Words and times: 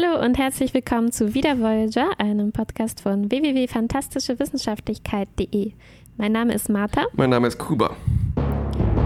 Hallo 0.00 0.24
und 0.24 0.38
herzlich 0.38 0.72
willkommen 0.74 1.10
zu 1.10 1.34
Wieder 1.34 1.58
Voyager, 1.58 2.10
einem 2.18 2.52
Podcast 2.52 3.00
von 3.00 3.32
www.fantastischewissenschaftlichkeit.de. 3.32 5.72
Mein 6.16 6.30
Name 6.30 6.54
ist 6.54 6.68
Martha. 6.68 7.06
Mein 7.14 7.30
Name 7.30 7.48
ist 7.48 7.58
Kuba. 7.58 7.96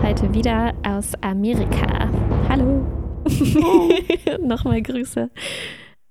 Heute 0.03 0.35
wieder 0.35 0.75
aus 0.87 1.15
Amerika. 1.23 2.11
Hallo. 2.47 2.87
Oh. 3.25 3.91
Nochmal 4.47 4.83
Grüße 4.83 5.31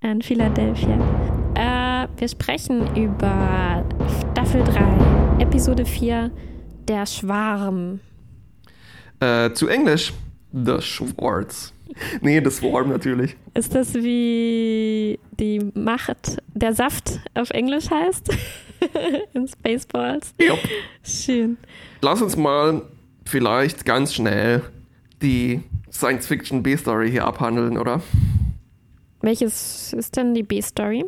an 0.02 0.23
Philadelphia. 0.23 0.98
Äh, 1.54 2.08
wir 2.20 2.28
sprechen 2.28 2.96
über 2.96 3.86
Staffel 4.32 4.63
3, 4.63 5.44
Episode 5.44 5.86
4, 5.86 6.32
Der 6.88 7.06
Schwarm. 7.06 8.00
Äh, 9.20 9.54
zu 9.54 9.68
Englisch, 9.68 10.12
The 10.52 10.82
Schwartz. 10.82 11.72
Nee, 12.21 12.42
das 12.42 12.58
Swarm 12.58 12.89
natürlich. 12.89 13.35
Ist 13.53 13.76
das 13.76 13.94
wie 13.94 15.19
die 15.39 15.60
Macht, 15.74 16.41
der 16.53 16.73
Saft 16.73 17.20
auf 17.33 17.49
Englisch 17.52 17.89
heißt? 17.89 18.29
In 19.33 19.47
Spaceballs? 19.47 20.33
Ja. 20.39 20.55
Schön. 21.03 21.57
Lass 22.02 22.21
uns 22.21 22.35
mal 22.35 22.81
vielleicht 23.25 23.85
ganz 23.85 24.13
schnell 24.13 24.61
die 25.21 25.61
Science-Fiction 25.91 26.63
B-Story 26.63 27.11
hier 27.11 27.25
abhandeln, 27.25 27.77
oder? 27.77 28.02
Welches 29.21 29.94
ist 29.94 30.17
denn 30.17 30.33
die 30.33 30.44
B-Story? 30.44 31.05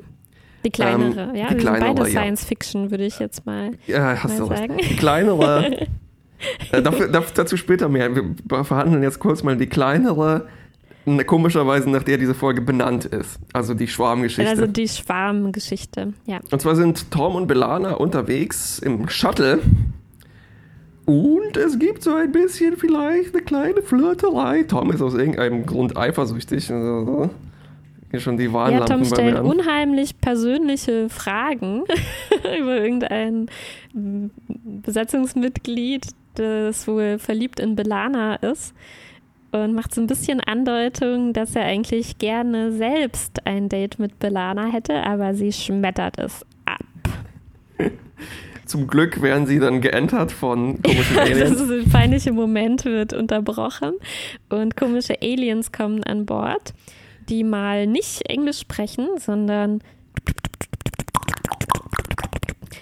Die 0.64 0.70
kleinere, 0.70 1.30
ähm, 1.30 1.36
ja? 1.36 1.48
Die 1.50 1.58
kleinere, 1.58 1.94
beide 1.94 2.10
ja. 2.10 2.22
Science-Fiction, 2.22 2.92
würde 2.92 3.06
ich 3.06 3.20
jetzt 3.20 3.46
mal, 3.46 3.72
ja, 3.88 4.24
hast 4.24 4.40
mal 4.40 4.48
du 4.48 4.56
sagen. 4.56 4.78
Die 4.78 4.96
kleinere, 4.96 5.88
äh, 6.72 6.82
dafür, 6.82 7.10
dazu 7.10 7.58
später 7.58 7.90
mehr. 7.90 8.16
Wir 8.16 8.64
verhandeln 8.64 9.04
jetzt 9.04 9.20
kurz 9.20 9.44
mal 9.44 9.58
die 9.58 9.68
kleinere 9.68 10.48
komischerweise 11.26 11.90
nach 11.90 12.04
der 12.04 12.18
diese 12.18 12.34
Folge 12.34 12.62
benannt 12.62 13.06
ist. 13.06 13.40
Also 13.52 13.74
die 13.74 13.88
Schwarmgeschichte. 13.88 14.50
Also 14.50 14.68
die 14.68 14.88
Schwarmgeschichte, 14.88 16.14
ja. 16.26 16.40
Und 16.52 16.62
zwar 16.62 16.76
sind 16.76 17.12
Tom 17.12 17.36
und 17.36 17.48
Belana 17.48 17.96
unterwegs 17.96 18.80
im 18.80 19.10
Shuttle. 19.10 19.60
Und 21.06 21.58
es 21.58 21.78
gibt 21.80 22.04
so 22.04 22.16
ein 22.16 22.32
bisschen 22.32 22.78
vielleicht 22.78 23.36
eine 23.36 23.44
kleine 23.44 23.82
Flirterei. 23.82 24.64
Tom 24.64 24.92
ist 24.92 25.02
aus 25.02 25.16
irgendeinem 25.16 25.66
Grund 25.66 25.98
eifersüchtig. 25.98 26.72
Also, 26.72 27.30
hier 28.10 28.20
schon 28.22 28.38
die 28.38 28.54
Warnlampen 28.54 28.88
ja, 28.88 28.96
Tom 28.96 29.06
stellt 29.06 29.40
unheimlich 29.40 30.22
persönliche 30.22 31.10
Fragen 31.10 31.84
über 32.60 32.78
irgendein 32.78 33.50
Besatzungsmitglied, 34.84 36.08
das 36.36 36.88
wohl 36.88 37.18
verliebt 37.20 37.60
in 37.60 37.76
Belana 37.76 38.36
ist 38.36 38.74
und 39.54 39.74
macht 39.76 39.94
so 39.94 40.02
ein 40.02 40.08
bisschen 40.08 40.40
Andeutung, 40.40 41.32
dass 41.32 41.56
er 41.56 41.64
eigentlich 41.64 42.18
gerne 42.18 42.72
selbst 42.72 43.46
ein 43.46 43.70
Date 43.70 44.00
mit 44.00 44.18
Belana 44.18 44.66
hätte, 44.66 45.04
aber 45.04 45.36
sie 45.36 45.54
schmettert 45.54 46.18
es 46.18 46.44
ab. 46.66 46.84
Zum 48.66 48.88
Glück 48.88 49.22
werden 49.22 49.46
sie 49.46 49.60
dann 49.60 49.80
geentert 49.80 50.32
von 50.32 50.82
komischen 50.82 51.18
Aliens. 51.20 51.52
das 51.52 51.62
ist 51.62 51.72
ein 51.72 51.90
peinlicher 51.92 52.32
Moment 52.32 52.86
wird 52.86 53.14
unterbrochen 53.14 53.94
und 54.50 54.76
komische 54.76 55.22
Aliens 55.22 55.72
kommen 55.72 56.04
an 56.04 56.26
Bord, 56.26 56.74
die 57.30 57.44
mal 57.44 57.86
nicht 57.86 58.28
Englisch 58.28 58.60
sprechen, 58.60 59.08
sondern 59.18 59.82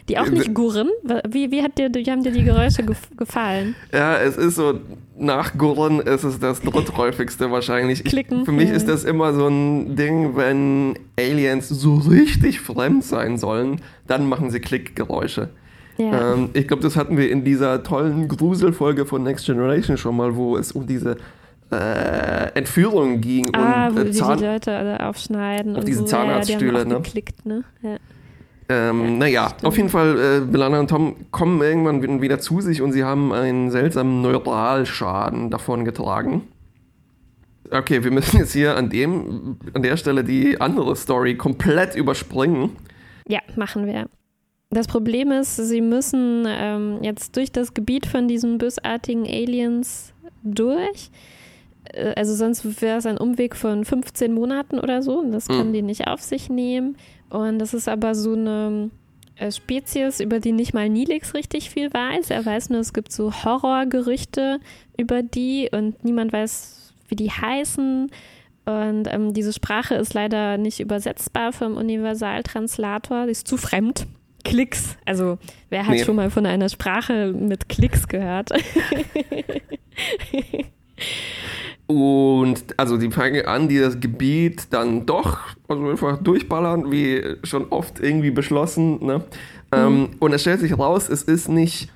die 0.10 0.18
auch 0.18 0.30
nicht 0.30 0.54
gurren. 0.54 0.90
Wie, 1.30 1.52
wie, 1.52 1.62
hat 1.62 1.78
dir, 1.78 1.90
wie 1.94 2.10
haben 2.10 2.24
dir 2.24 2.32
die 2.32 2.44
Geräusche 2.44 2.84
gefallen? 3.18 3.76
Ja, 3.94 4.18
es 4.18 4.38
ist 4.38 4.56
so, 4.56 4.80
nach 5.18 5.58
Gurren 5.58 6.00
ist 6.00 6.24
es 6.24 6.40
das 6.40 6.62
dritthäufigste 6.62 7.52
wahrscheinlich. 7.52 8.04
Klicken. 8.04 8.40
Ich, 8.40 8.46
für 8.46 8.52
mich 8.52 8.70
ist 8.70 8.88
das 8.88 9.04
immer 9.04 9.34
so 9.34 9.48
ein 9.48 9.96
Ding, 9.96 10.36
wenn 10.36 10.98
Aliens 11.18 11.70
so 11.70 11.96
richtig 11.96 12.60
fremd 12.60 13.04
sein 13.04 13.38
sollen, 13.38 13.82
dann 14.08 14.28
machen 14.28 14.50
sie 14.50 14.60
Klickgeräusche. 14.60 15.50
Ja. 15.98 16.34
Ähm, 16.34 16.50
ich 16.54 16.68
glaube, 16.68 16.82
das 16.82 16.96
hatten 16.96 17.18
wir 17.18 17.30
in 17.30 17.44
dieser 17.44 17.84
tollen 17.84 18.28
Gruselfolge 18.28 19.06
von 19.06 19.24
Next 19.24 19.46
Generation 19.46 19.98
schon 19.98 20.16
mal, 20.18 20.36
wo 20.36 20.58
es 20.58 20.72
um 20.72 20.88
diese 20.88 21.18
äh, 21.72 22.52
Entführung 22.54 23.22
ging 23.22 23.54
ah, 23.54 23.88
und 23.88 23.96
wo 23.96 24.00
äh, 24.02 24.12
Zahn 24.12 24.38
die 24.38 24.46
Leute 24.46 24.76
alle 24.76 25.08
aufschneiden 25.08 25.74
auf 25.74 25.80
und 25.80 25.88
diese 25.88 26.00
so. 26.00 26.06
Zahnarztstühle, 26.06 26.80
ja, 26.80 26.86
ne? 26.86 26.96
Geklickt, 26.96 27.46
ne? 27.46 27.64
Ja. 27.82 27.98
Ähm, 28.72 29.04
ja, 29.04 29.12
naja, 29.18 29.50
stimmt. 29.50 29.66
auf 29.66 29.78
jeden 29.78 29.90
Fall, 29.90 30.20
äh, 30.20 30.46
Belana 30.46 30.80
und 30.80 30.90
Tom 30.90 31.16
kommen 31.32 31.62
irgendwann 31.62 32.22
wieder 32.22 32.40
zu 32.40 32.62
sich 32.62 32.82
und 32.82 32.94
sie 32.94 33.04
haben 33.04 33.34
einen 33.34 33.70
seltsamen 33.70 34.22
Neuralschaden 34.22 35.50
davon 35.50 35.84
getragen. 35.84 36.44
Okay, 37.70 38.04
wir 38.04 38.12
müssen 38.12 38.38
jetzt 38.38 38.54
hier 38.54 38.78
an 38.78 38.90
dem, 38.90 39.58
an 39.74 39.82
der 39.82 39.98
Stelle 39.98 40.24
die 40.24 40.60
andere 40.62 40.96
Story 40.96 41.36
komplett 41.36 41.96
überspringen. 41.96 42.78
Ja, 43.28 43.40
machen 43.56 43.86
wir. 43.86 44.08
Das 44.70 44.88
Problem 44.88 45.32
ist, 45.32 45.58
sie 45.58 45.82
müssen 45.82 46.46
ähm, 46.48 47.00
jetzt 47.02 47.36
durch 47.36 47.52
das 47.52 47.74
Gebiet 47.74 48.06
von 48.06 48.30
diesen 48.30 48.58
bösartigen 48.58 49.26
Aliens 49.26 50.14
durch. 50.44 51.12
Äh, 51.94 52.14
also 52.16 52.36
sonst 52.36 52.82
wäre 52.82 53.00
es 53.00 53.06
ein 53.06 53.18
Umweg 53.18 53.56
von 53.56 53.84
15 53.84 54.34
Monaten 54.34 54.80
oder 54.80 55.02
so. 55.02 55.20
Und 55.20 55.32
das 55.32 55.48
können 55.48 55.70
mhm. 55.70 55.74
die 55.74 55.82
nicht 55.82 56.08
auf 56.08 56.22
sich 56.22 56.50
nehmen. 56.50 56.96
Und 57.32 57.60
das 57.60 57.74
ist 57.74 57.88
aber 57.88 58.14
so 58.14 58.34
eine 58.34 58.90
äh, 59.38 59.52
Spezies, 59.52 60.20
über 60.20 60.40
die 60.40 60.52
nicht 60.52 60.74
mal 60.74 60.90
Nilix 60.90 61.34
richtig 61.34 61.70
viel 61.70 61.92
weiß. 61.92 62.30
Er 62.30 62.46
weiß 62.46 62.70
nur, 62.70 62.82
es 62.82 62.94
gibt 62.94 63.12
so 63.12 63.32
Horrorgerüchte 63.32 64.60
über 64.98 65.24
die 65.24 65.70
und 65.72 66.04
niemand 66.04 66.34
weiß, 66.34 66.94
wie 67.08 67.16
die 67.16 67.32
heißen. 67.32 68.12
Und 68.66 69.08
ähm, 69.12 69.34
diese 69.34 69.54
Sprache 69.54 69.96
ist 69.96 70.14
leider 70.14 70.58
nicht 70.58 70.80
übersetzbar 70.80 71.54
vom 71.54 71.78
Universaltranslator. 71.78 73.26
Die 73.26 73.32
ist 73.32 73.48
zu 73.48 73.58
fremd. 73.58 74.06
Klicks. 74.44 74.98
Also, 75.06 75.38
wer 75.70 75.88
hat 75.88 75.96
nee. 75.96 76.04
schon 76.04 76.16
mal 76.18 76.30
von 76.30 76.46
einer 76.46 76.68
Sprache 76.68 77.32
mit 77.32 77.70
Klicks 77.70 78.08
gehört? 78.08 78.50
Und 81.92 82.64
also 82.78 82.98
die 82.98 83.12
fangen 83.12 83.46
an, 83.46 83.68
die 83.68 83.80
das 83.80 84.00
Gebiet 84.00 84.68
dann 84.72 85.06
doch 85.06 85.40
also 85.68 85.90
einfach 85.90 86.18
durchballern, 86.18 86.92
wie 86.92 87.36
schon 87.44 87.68
oft 87.70 88.00
irgendwie 88.00 88.32
beschlossen. 88.32 89.06
Ne? 89.06 89.24
Ähm, 89.72 89.94
mhm. 89.94 90.04
Ähm, 90.04 90.10
und 90.20 90.34
es 90.34 90.42
stellt 90.42 90.60
sich 90.60 90.78
raus, 90.78 91.10
es 91.10 91.24
ist 91.24 91.50
nicht, 91.50 91.90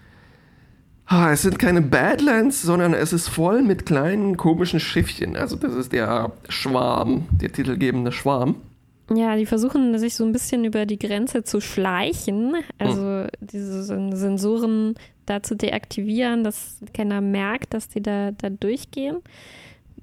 ah, 1.05 1.31
es 1.31 1.43
sind 1.43 1.59
keine 1.59 1.81
Badlands, 1.81 2.61
sondern 2.61 2.93
es 2.93 3.13
ist 3.13 3.27
voll 3.27 3.61
mit 3.61 3.85
kleinen 3.85 4.37
komischen 4.37 4.79
Schiffchen. 4.79 5.35
Also 5.35 5.55
das 5.55 5.73
ist 5.73 5.91
der 5.91 6.31
Schwarm, 6.49 7.25
der 7.31 7.51
titelgebende 7.51 8.11
Schwarm. 8.11 8.55
Ja, 9.13 9.35
die 9.35 9.45
versuchen 9.45 9.97
sich 9.99 10.15
so 10.15 10.25
ein 10.25 10.31
bisschen 10.31 10.65
über 10.65 10.87
die 10.87 10.97
Grenze 10.97 11.43
zu 11.43 11.61
schleichen, 11.61 12.55
also 12.79 13.01
mhm. 13.01 13.27
diese 13.39 13.83
Sensoren 13.83 14.95
da 15.27 15.43
zu 15.43 15.55
deaktivieren, 15.55 16.43
dass 16.43 16.79
keiner 16.93 17.21
merkt, 17.21 17.75
dass 17.75 17.87
die 17.87 18.01
da, 18.01 18.31
da 18.31 18.49
durchgehen 18.49 19.17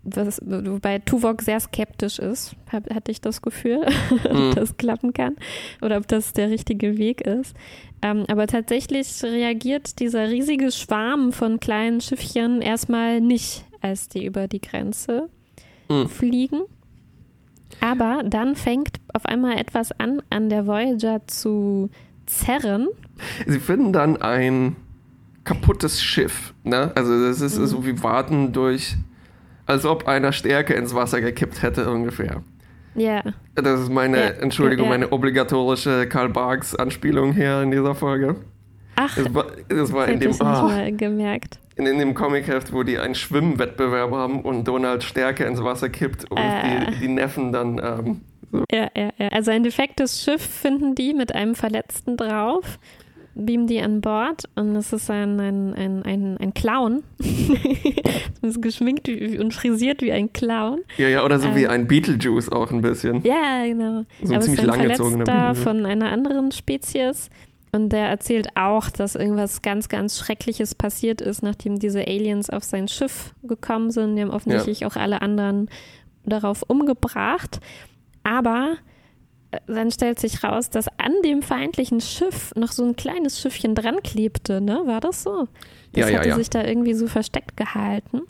was, 0.04 0.40
wobei 0.44 0.98
Tuvok 0.98 1.42
sehr 1.42 1.60
skeptisch 1.60 2.18
ist, 2.18 2.56
hab, 2.70 2.92
hatte 2.92 3.10
ich 3.10 3.20
das 3.20 3.42
Gefühl, 3.42 3.86
ob 4.24 4.32
mhm. 4.32 4.54
das 4.54 4.76
klappen 4.76 5.12
kann 5.12 5.36
oder 5.80 5.96
ob 5.96 6.08
das 6.08 6.32
der 6.32 6.50
richtige 6.50 6.98
Weg 6.98 7.20
ist. 7.20 7.54
Ähm, 8.02 8.24
aber 8.28 8.46
tatsächlich 8.46 9.22
reagiert 9.22 10.00
dieser 10.00 10.28
riesige 10.28 10.72
Schwarm 10.72 11.32
von 11.32 11.60
kleinen 11.60 12.00
Schiffchen 12.00 12.60
erstmal 12.60 13.20
nicht, 13.20 13.64
als 13.80 14.08
die 14.08 14.26
über 14.26 14.48
die 14.48 14.60
Grenze 14.60 15.28
mhm. 15.88 16.08
fliegen. 16.08 16.62
Aber 17.80 18.22
dann 18.24 18.56
fängt 18.56 19.00
auf 19.12 19.24
einmal 19.24 19.56
etwas 19.56 19.92
an, 19.92 20.20
an 20.30 20.48
der 20.48 20.66
Voyager 20.66 21.26
zu 21.26 21.90
zerren. 22.26 22.88
Sie 23.46 23.60
finden 23.60 23.92
dann 23.92 24.20
ein 24.20 24.76
kaputtes 25.44 26.02
Schiff. 26.02 26.54
Ne? 26.64 26.92
Also 26.94 27.20
das 27.24 27.40
ist 27.40 27.58
mhm. 27.58 27.66
so 27.66 27.86
wie 27.86 28.02
Warten 28.02 28.52
durch 28.52 28.96
als 29.66 29.84
ob 29.84 30.08
einer 30.08 30.32
Stärke 30.32 30.74
ins 30.74 30.94
Wasser 30.94 31.20
gekippt 31.20 31.62
hätte, 31.62 31.90
ungefähr. 31.90 32.42
Ja. 32.94 33.22
Das 33.54 33.80
ist 33.80 33.90
meine, 33.90 34.18
ja. 34.18 34.26
Entschuldigung, 34.40 34.86
ja. 34.86 34.90
meine 34.90 35.12
obligatorische 35.12 36.06
Karl 36.08 36.28
Barks 36.28 36.74
Anspielung 36.74 37.32
hier 37.32 37.62
in 37.62 37.70
dieser 37.70 37.94
Folge. 37.94 38.36
Ach, 38.96 39.16
das 39.16 39.34
war, 39.34 39.46
das 39.68 39.92
war 39.92 40.08
in 40.08 40.20
dem, 40.20 40.32
oh, 40.38 40.44
mal 40.44 40.92
gemerkt. 40.92 41.58
In, 41.76 41.86
in 41.86 41.98
dem 41.98 42.12
Comicheft, 42.12 42.72
wo 42.72 42.82
die 42.82 42.98
einen 42.98 43.14
Schwimmwettbewerb 43.14 44.12
haben 44.12 44.42
und 44.42 44.68
Donald 44.68 45.02
Stärke 45.02 45.44
ins 45.44 45.62
Wasser 45.64 45.88
kippt 45.88 46.30
und 46.30 46.38
äh. 46.38 46.90
die, 46.90 47.00
die, 47.00 47.08
Neffen 47.08 47.52
dann. 47.52 47.80
Ähm, 47.82 48.20
so. 48.50 48.64
Ja, 48.70 48.90
ja, 48.94 49.10
ja. 49.16 49.28
Also 49.28 49.50
ein 49.50 49.64
defektes 49.64 50.22
Schiff 50.22 50.42
finden 50.42 50.94
die 50.94 51.14
mit 51.14 51.34
einem 51.34 51.54
Verletzten 51.54 52.18
drauf 52.18 52.78
beamen 53.34 53.66
die 53.66 53.80
an 53.80 54.00
Bord 54.00 54.44
und 54.56 54.76
es 54.76 54.92
ist 54.92 55.10
ein, 55.10 55.40
ein, 55.40 55.74
ein, 55.74 56.02
ein, 56.02 56.36
ein 56.38 56.54
Clown. 56.54 57.02
ist 58.42 58.60
geschminkt 58.60 59.08
und 59.08 59.54
frisiert 59.54 60.02
wie 60.02 60.12
ein 60.12 60.32
Clown. 60.32 60.80
Ja, 60.98 61.08
ja, 61.08 61.24
oder 61.24 61.38
so 61.38 61.48
ähm, 61.48 61.56
wie 61.56 61.66
ein 61.66 61.86
Beetlejuice 61.86 62.50
auch 62.50 62.70
ein 62.70 62.82
bisschen. 62.82 63.22
Ja, 63.24 63.64
genau. 63.64 64.04
So 64.22 64.34
Aber 64.34 64.40
ziemlich 64.42 64.60
es 64.60 64.66
ist 64.66 64.80
ein 64.80 64.96
Verletzter 64.96 65.54
von 65.54 65.86
einer 65.86 66.10
anderen 66.10 66.52
Spezies. 66.52 67.30
Und 67.74 67.90
der 67.90 68.08
erzählt 68.08 68.48
auch, 68.54 68.90
dass 68.90 69.14
irgendwas 69.14 69.62
ganz, 69.62 69.88
ganz 69.88 70.18
Schreckliches 70.18 70.74
passiert 70.74 71.22
ist, 71.22 71.42
nachdem 71.42 71.78
diese 71.78 72.06
Aliens 72.06 72.50
auf 72.50 72.64
sein 72.64 72.86
Schiff 72.86 73.34
gekommen 73.42 73.90
sind. 73.90 74.16
Die 74.16 74.22
haben 74.22 74.30
offensichtlich 74.30 74.80
ja. 74.80 74.88
auch 74.88 74.96
alle 74.96 75.22
anderen 75.22 75.70
darauf 76.26 76.62
umgebracht. 76.68 77.60
Aber 78.24 78.76
dann 79.66 79.90
stellt 79.90 80.18
sich 80.18 80.42
raus, 80.44 80.70
dass 80.70 80.88
an 80.98 81.12
dem 81.24 81.42
feindlichen 81.42 82.00
Schiff 82.00 82.52
noch 82.56 82.72
so 82.72 82.84
ein 82.84 82.96
kleines 82.96 83.40
Schiffchen 83.40 83.74
dran 83.74 84.02
klebte, 84.02 84.60
ne? 84.60 84.82
War 84.86 85.00
das 85.00 85.22
so? 85.22 85.48
Das 85.92 86.04
Ja, 86.04 86.08
ja, 86.08 86.18
hatte 86.18 86.28
ja. 86.30 86.36
sich 86.36 86.50
da 86.50 86.64
irgendwie 86.64 86.94
so 86.94 87.06
versteckt 87.06 87.56
gehalten. 87.56 88.22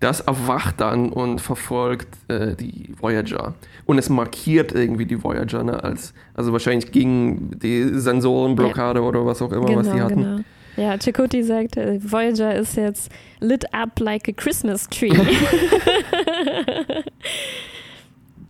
Das 0.00 0.20
erwacht 0.20 0.80
dann 0.80 1.10
und 1.10 1.40
verfolgt 1.40 2.08
äh, 2.28 2.54
die 2.54 2.94
Voyager. 3.00 3.54
Und 3.86 3.98
es 3.98 4.10
markiert 4.10 4.72
irgendwie 4.72 5.06
die 5.06 5.22
Voyager, 5.22 5.64
ne? 5.64 5.82
Als, 5.82 6.12
also 6.34 6.52
wahrscheinlich 6.52 6.92
gegen 6.92 7.58
die 7.58 7.98
Sensorenblockade 7.98 9.00
oder 9.02 9.24
was 9.24 9.40
auch 9.40 9.52
immer, 9.52 9.74
was 9.74 9.90
die 9.90 10.00
hatten. 10.00 10.22
genau. 10.22 10.40
Ja, 10.76 10.98
Chakotay 10.98 11.42
sagt, 11.42 11.78
äh, 11.78 11.98
Voyager 12.02 12.54
ist 12.54 12.76
jetzt 12.76 13.10
lit 13.40 13.72
up 13.72 13.98
like 13.98 14.28
a 14.28 14.32
Christmas 14.32 14.86
tree. 14.90 15.08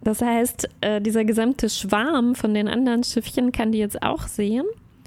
das 0.07 0.23
heißt, 0.23 0.69
äh, 0.81 1.01
dieser 1.01 1.25
gesamte 1.25 1.69
Schwarm 1.69 2.35
von 2.35 2.55
den 2.55 2.69
anderen 2.69 3.03
Schiffchen 3.05 3.53
kann 3.53 3.73
die 3.73 3.79
jetzt 3.79 4.03
auch 4.03 4.27
sehen 4.29 4.65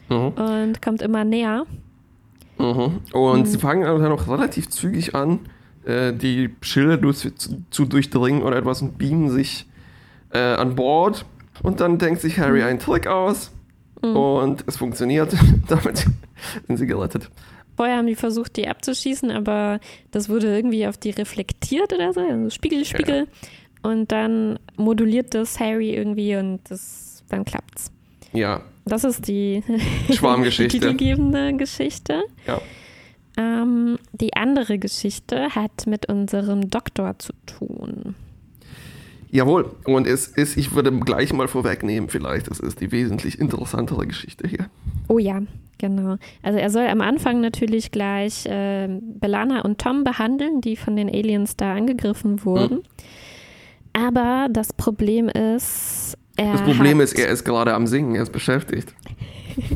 Mhm. 0.10 0.28
und 0.30 0.82
kommt 0.82 1.02
immer 1.02 1.24
näher. 1.24 1.66
Mhm. 2.58 3.00
Und 3.14 3.40
Mhm. 3.42 3.46
sie 3.46 3.58
fangen 3.58 3.84
dann 3.84 4.12
auch 4.12 4.28
relativ 4.28 4.70
zügig 4.70 5.16
an, 5.16 5.40
äh, 5.86 6.14
die 6.14 6.50
Schilde 6.62 6.98
durch, 6.98 7.20
zu, 7.38 7.64
zu 7.70 7.86
durchdringen 7.86 8.44
oder 8.44 8.58
etwas 8.58 8.82
und 8.82 8.98
beamen 8.98 9.30
sich 9.30 9.66
äh, 10.32 10.38
an 10.40 10.76
Bord. 10.76 11.26
Und 11.64 11.80
dann 11.80 11.98
denkt 11.98 12.22
sich 12.22 12.38
Harry 12.40 12.62
einen 12.64 12.80
Trick 12.80 13.08
aus 13.08 13.52
Mhm. 14.04 14.16
und 14.16 14.64
es 14.68 14.78
funktioniert. 14.78 15.34
Damit 15.68 16.06
sind 16.68 16.78
sie 16.78 16.86
gerettet. 16.88 17.30
Vorher 17.76 17.98
haben 17.98 18.08
die 18.08 18.16
versucht, 18.16 18.58
die 18.58 18.68
abzuschießen, 18.68 19.32
aber 19.32 19.80
das 20.12 20.28
wurde 20.30 20.54
irgendwie 20.54 20.86
auf 20.88 20.98
die 20.98 21.12
reflektiert 21.12 21.94
oder 21.94 22.12
so, 22.14 22.20
also 22.20 22.50
Spiegel, 22.50 22.84
Spiegel. 22.84 23.28
Und 23.82 24.12
dann 24.12 24.60
moduliert 24.78 25.34
das 25.34 25.60
Harry 25.60 25.94
irgendwie 25.96 26.36
und 26.36 26.60
das, 26.70 27.24
dann 27.30 27.46
klappt's. 27.46 27.92
Ja, 28.34 28.62
Das 28.86 29.04
ist 29.04 29.28
die 29.28 29.64
Schwarmgeschichte. 30.14 30.78
titelgebende 30.80 31.56
Geschichte. 31.56 32.24
ja. 32.48 32.62
Ähm, 33.38 33.98
die 34.12 34.36
andere 34.36 34.80
Geschichte 34.80 35.56
hat 35.56 35.88
mit 35.88 36.08
unserem 36.10 36.70
Doktor 36.70 37.18
zu 37.20 37.32
tun. 37.46 38.16
Jawohl. 39.32 39.76
Und 39.86 40.08
es 40.08 40.28
ist, 40.28 40.58
ich 40.58 40.74
würde 40.74 40.92
gleich 40.92 41.32
mal 41.32 41.48
vorwegnehmen, 41.48 42.10
vielleicht, 42.10 42.50
es 42.50 42.60
ist 42.60 42.82
die 42.82 42.92
wesentlich 42.92 43.40
interessantere 43.40 44.08
Geschichte 44.08 44.48
hier. 44.48 44.66
Oh 45.08 45.20
ja, 45.20 45.42
genau. 45.78 46.18
Also 46.42 46.58
er 46.60 46.70
soll 46.70 46.88
am 46.88 47.02
Anfang 47.02 47.40
natürlich 47.40 47.92
gleich 47.92 48.46
äh, 48.46 48.90
Belana 49.02 49.62
und 49.62 49.80
Tom 49.80 50.04
behandeln, 50.04 50.62
die 50.62 50.76
von 50.76 50.96
den 50.96 51.08
Aliens 51.08 51.56
da 51.56 51.76
angegriffen 51.76 52.44
wurden. 52.44 52.78
Mhm. 52.78 52.84
Aber 53.94 54.48
das 54.52 54.72
Problem 54.74 55.30
ist, 55.30 56.18
er 56.38 56.54
Das 56.54 56.62
Problem 56.62 57.02
ist, 57.02 57.18
er 57.18 57.28
ist 57.30 57.44
gerade 57.44 57.74
am 57.74 57.88
Singen, 57.88 58.16
er 58.16 58.24
ist 58.24 58.32
beschäftigt. 58.32 58.94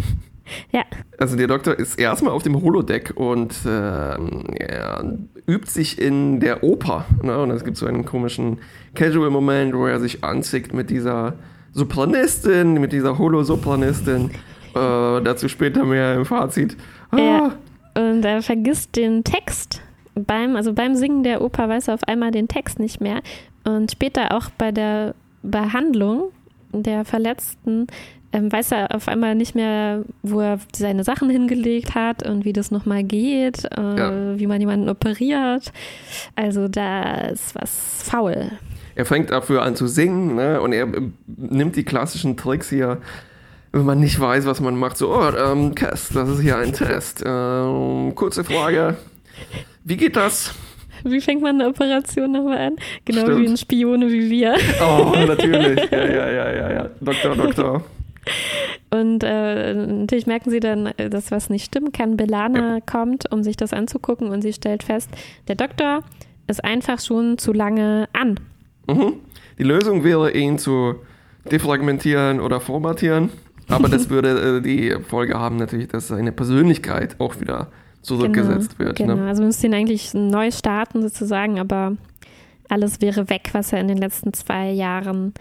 Ja, 0.71 0.83
Also 1.17 1.35
der 1.35 1.47
Doktor 1.47 1.79
ist 1.79 1.97
erstmal 1.97 2.31
auf 2.33 2.43
dem 2.43 2.61
Holodeck 2.61 3.13
und 3.15 3.55
ähm, 3.65 4.43
er 4.55 5.03
übt 5.47 5.67
sich 5.71 5.99
in 5.99 6.39
der 6.41 6.63
Oper. 6.63 7.05
Ne? 7.23 7.39
Und 7.41 7.49
es 7.51 7.63
gibt 7.63 7.77
so 7.77 7.87
einen 7.87 8.05
komischen 8.05 8.59
Casual-Moment, 8.93 9.73
wo 9.73 9.87
er 9.87 9.99
sich 9.99 10.23
anzieht 10.23 10.73
mit 10.73 10.89
dieser 10.91 11.35
Sopranistin, 11.71 12.73
mit 12.73 12.91
dieser 12.91 13.17
Holo-Sopranistin. 13.17 14.29
Äh, 14.75 15.21
dazu 15.23 15.47
später 15.47 15.85
mehr 15.85 16.15
im 16.15 16.25
Fazit. 16.25 16.77
Ah, 17.11 17.17
Ja. 17.17 17.51
und 17.95 18.23
er 18.23 18.41
vergisst 18.43 18.95
den 18.95 19.23
Text. 19.23 19.81
Beim, 20.13 20.55
also 20.55 20.73
beim 20.73 20.93
Singen 20.95 21.23
der 21.23 21.41
Oper 21.41 21.67
weiß 21.69 21.87
er 21.87 21.95
auf 21.95 22.03
einmal 22.03 22.29
den 22.31 22.47
Text 22.47 22.79
nicht 22.79 23.01
mehr. 23.01 23.21
Und 23.65 23.91
später 23.91 24.35
auch 24.35 24.49
bei 24.57 24.71
der 24.71 25.15
Behandlung 25.41 26.31
der 26.71 27.05
Verletzten 27.05 27.87
ähm, 28.31 28.51
weiß 28.51 28.71
er 28.71 28.95
auf 28.95 29.07
einmal 29.07 29.35
nicht 29.35 29.53
mehr, 29.55 30.03
wo 30.23 30.41
er 30.41 30.59
seine 30.75 31.03
Sachen 31.03 31.29
hingelegt 31.29 31.93
hat 31.93 32.27
und 32.27 32.45
wie 32.45 32.53
das 32.53 32.71
nochmal 32.71 33.03
geht, 33.03 33.65
äh, 33.65 33.97
Ja. 33.97 34.39
wie 34.39 34.47
man 34.47 34.59
jemanden 34.59 34.89
operiert. 34.89 35.71
Also 36.35 36.67
da 36.67 37.27
ist 37.27 37.53
was 37.55 38.03
faul. 38.03 38.51
Er 38.95 39.05
fängt 39.05 39.31
dafür 39.31 39.61
an 39.63 39.75
zu 39.75 39.87
singen 39.87 40.35
ne? 40.35 40.61
und 40.61 40.73
er 40.73 40.85
äh, 40.85 41.01
nimmt 41.27 41.75
die 41.75 41.83
klassischen 41.83 42.35
Tricks 42.37 42.69
hier, 42.69 42.99
wenn 43.71 43.85
man 43.85 43.99
nicht 43.99 44.19
weiß, 44.19 44.45
was 44.45 44.59
man 44.61 44.75
macht. 44.77 44.97
So, 44.97 45.15
oh, 45.15 45.29
ähm, 45.35 45.73
Cass, 45.75 46.09
das 46.09 46.29
ist 46.29 46.41
hier 46.41 46.57
ein 46.57 46.73
Test. 46.73 47.23
Ähm, 47.25 48.13
kurze 48.15 48.43
Frage. 48.43 48.97
Wie 49.83 49.97
geht 49.97 50.15
das? 50.15 50.53
Wie 51.03 51.21
fängt 51.21 51.41
man 51.41 51.59
eine 51.59 51.69
Operation 51.69 52.31
nochmal 52.31 52.57
an? 52.57 52.75
Genau 53.05 53.21
Stimmt. 53.21 53.41
wie 53.41 53.47
ein 53.47 53.57
Spione 53.57 54.11
wie 54.11 54.29
wir. 54.29 54.55
Oh, 54.81 55.13
natürlich. 55.27 55.79
Ja, 55.91 56.05
ja, 56.05 56.31
ja, 56.31 56.53
ja, 56.53 56.73
ja. 56.73 56.89
Doktor, 57.01 57.35
Doktor. 57.35 57.83
Und 58.89 59.23
äh, 59.23 59.73
natürlich 59.73 60.27
merken 60.27 60.49
sie 60.49 60.59
dann, 60.59 60.87
äh, 60.97 61.09
dass 61.09 61.31
was 61.31 61.49
nicht 61.49 61.65
stimmen 61.65 61.91
kann. 61.91 62.15
Belana 62.15 62.79
kommt, 62.79 63.31
um 63.31 63.43
sich 63.43 63.57
das 63.57 63.73
anzugucken 63.73 64.29
und 64.29 64.41
sie 64.41 64.53
stellt 64.53 64.83
fest, 64.83 65.09
der 65.47 65.55
Doktor 65.55 66.03
ist 66.47 66.63
einfach 66.63 66.99
schon 66.99 67.37
zu 67.37 67.53
lange 67.53 68.07
an. 68.13 68.39
Mhm. 68.87 69.15
Die 69.57 69.63
Lösung 69.63 70.03
wäre, 70.03 70.31
ihn 70.31 70.57
zu 70.57 70.95
defragmentieren 71.49 72.39
oder 72.39 72.59
formatieren. 72.59 73.29
Aber 73.67 73.89
das 73.89 74.09
würde 74.11 74.57
äh, 74.57 74.61
die 74.61 74.95
Folge 75.07 75.39
haben 75.39 75.57
natürlich, 75.57 75.87
dass 75.87 76.07
seine 76.07 76.31
Persönlichkeit 76.31 77.19
auch 77.19 77.39
wieder 77.39 77.71
zurückgesetzt 78.03 78.77
wird. 78.79 78.95
Genau, 78.97 79.15
Ne? 79.15 79.27
also 79.27 79.41
müsste 79.43 79.65
ihn 79.67 79.73
eigentlich 79.73 80.13
neu 80.13 80.51
starten 80.51 81.01
sozusagen, 81.01 81.59
aber 81.59 81.97
alles 82.69 83.01
wäre 83.01 83.29
weg, 83.29 83.49
was 83.53 83.73
er 83.73 83.79
in 83.79 83.87
den 83.87 83.97
letzten 83.97 84.33
zwei 84.33 84.71
Jahren 84.71 85.33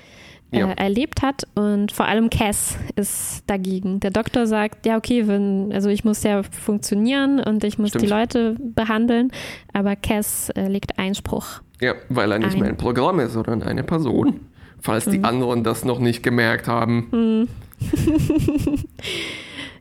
äh, 0.51 0.59
Ja. 0.61 0.71
erlebt 0.73 1.23
hat. 1.23 1.47
Und 1.55 1.93
vor 1.93 2.07
allem 2.07 2.29
Cass 2.31 2.77
ist 2.97 3.43
dagegen. 3.47 4.01
Der 4.01 4.11
Doktor 4.11 4.47
sagt, 4.47 4.85
ja, 4.87 4.97
okay, 4.97 5.27
wenn, 5.27 5.73
also 5.73 5.89
ich 5.89 6.05
muss 6.05 6.23
ja 6.23 6.43
funktionieren 6.43 7.41
und 7.41 7.65
ich 7.65 7.79
muss 7.79 7.91
Stimmt. 7.91 8.05
die 8.05 8.09
Leute 8.09 8.57
behandeln, 8.61 9.31
aber 9.73 9.97
Cass 9.97 10.51
äh, 10.51 10.69
legt 10.69 10.99
Einspruch. 10.99 11.61
Ja, 11.81 11.95
weil 12.09 12.31
er 12.33 12.39
nicht 12.39 12.55
Ein- 12.55 12.61
mehr 12.61 12.69
ein 12.69 12.77
Programm 12.77 13.19
ist, 13.21 13.33
sondern 13.33 13.63
eine 13.63 13.83
Person. 13.83 14.41
Falls 14.81 15.05
die 15.05 15.23
anderen 15.23 15.63
das 15.65 15.85
noch 15.85 16.01
nicht 16.01 16.23
gemerkt 16.25 16.67
haben. 16.69 17.49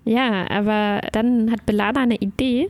Ja, 0.03 0.49
aber 0.49 1.01
dann 1.11 1.51
hat 1.51 1.65
Belana 1.65 2.01
eine 2.01 2.15
Idee 2.15 2.69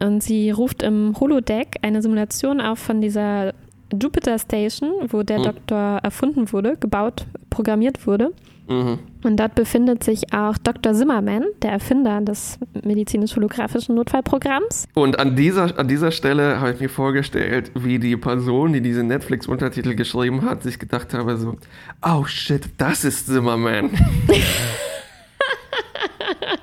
und 0.00 0.22
sie 0.22 0.50
ruft 0.50 0.82
im 0.82 1.14
Holodeck 1.20 1.76
eine 1.82 2.02
Simulation 2.02 2.60
auf 2.60 2.78
von 2.78 3.00
dieser 3.00 3.54
Jupiter 3.92 4.38
Station, 4.38 4.90
wo 5.08 5.22
der 5.22 5.38
Mhm. 5.40 5.44
Doktor 5.44 6.00
erfunden 6.02 6.50
wurde, 6.52 6.76
gebaut, 6.78 7.26
programmiert 7.50 8.06
wurde. 8.06 8.30
Mhm. 8.68 8.98
Und 9.22 9.38
dort 9.38 9.54
befindet 9.54 10.02
sich 10.02 10.32
auch 10.32 10.56
Dr. 10.58 10.94
Zimmerman, 10.94 11.44
der 11.62 11.72
Erfinder 11.72 12.20
des 12.20 12.58
medizinisch-holographischen 12.82 13.94
Notfallprogramms. 13.94 14.86
Und 14.94 15.18
an 15.18 15.36
dieser, 15.36 15.78
an 15.78 15.88
dieser 15.88 16.10
Stelle 16.10 16.58
habe 16.60 16.72
ich 16.72 16.80
mir 16.80 16.88
vorgestellt, 16.88 17.70
wie 17.74 17.98
die 17.98 18.16
Person, 18.16 18.72
die 18.72 18.80
diese 18.80 19.02
Netflix-Untertitel 19.04 19.94
geschrieben 19.94 20.42
hat, 20.42 20.62
sich 20.62 20.78
gedacht 20.78 21.12
habe, 21.12 21.36
so, 21.36 21.56
oh 22.04 22.24
shit, 22.24 22.62
das 22.78 23.04
ist 23.04 23.26
Zimmerman. 23.26 23.90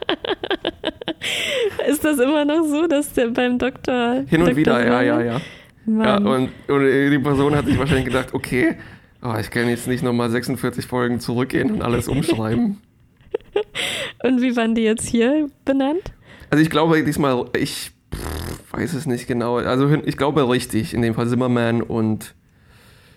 Ist 1.87 2.03
das 2.03 2.19
immer 2.19 2.45
noch 2.45 2.63
so, 2.65 2.87
dass 2.87 3.13
der 3.13 3.27
beim 3.27 3.57
Doktor. 3.57 4.23
Hin 4.27 4.41
und 4.41 4.47
Dr. 4.47 4.55
wieder, 4.55 4.85
ja, 4.85 5.01
ja, 5.01 5.21
ja. 5.21 5.33
ja 5.33 5.41
Mann. 5.85 6.27
und, 6.27 6.49
und 6.67 7.11
die 7.11 7.19
Person 7.19 7.55
hat 7.55 7.65
sich 7.65 7.77
wahrscheinlich 7.77 8.05
gedacht, 8.05 8.33
okay, 8.33 8.75
oh, 9.23 9.33
ich 9.39 9.49
kann 9.49 9.67
jetzt 9.67 9.87
nicht 9.87 10.03
nochmal 10.03 10.29
46 10.29 10.85
Folgen 10.85 11.19
zurückgehen 11.19 11.71
und 11.71 11.81
alles 11.81 12.07
umschreiben. 12.07 12.77
und 14.23 14.41
wie 14.41 14.55
waren 14.55 14.75
die 14.75 14.83
jetzt 14.83 15.07
hier 15.07 15.47
benannt? 15.65 16.13
Also 16.49 16.63
ich 16.63 16.69
glaube 16.69 17.03
diesmal, 17.03 17.45
ich 17.57 17.91
pff, 18.13 18.73
weiß 18.73 18.93
es 18.93 19.05
nicht 19.05 19.27
genau. 19.27 19.57
Also 19.57 19.89
ich 20.05 20.17
glaube 20.17 20.47
richtig, 20.49 20.93
in 20.93 21.01
dem 21.01 21.13
Fall 21.13 21.27
Zimmerman 21.27 21.81
und 21.81 22.35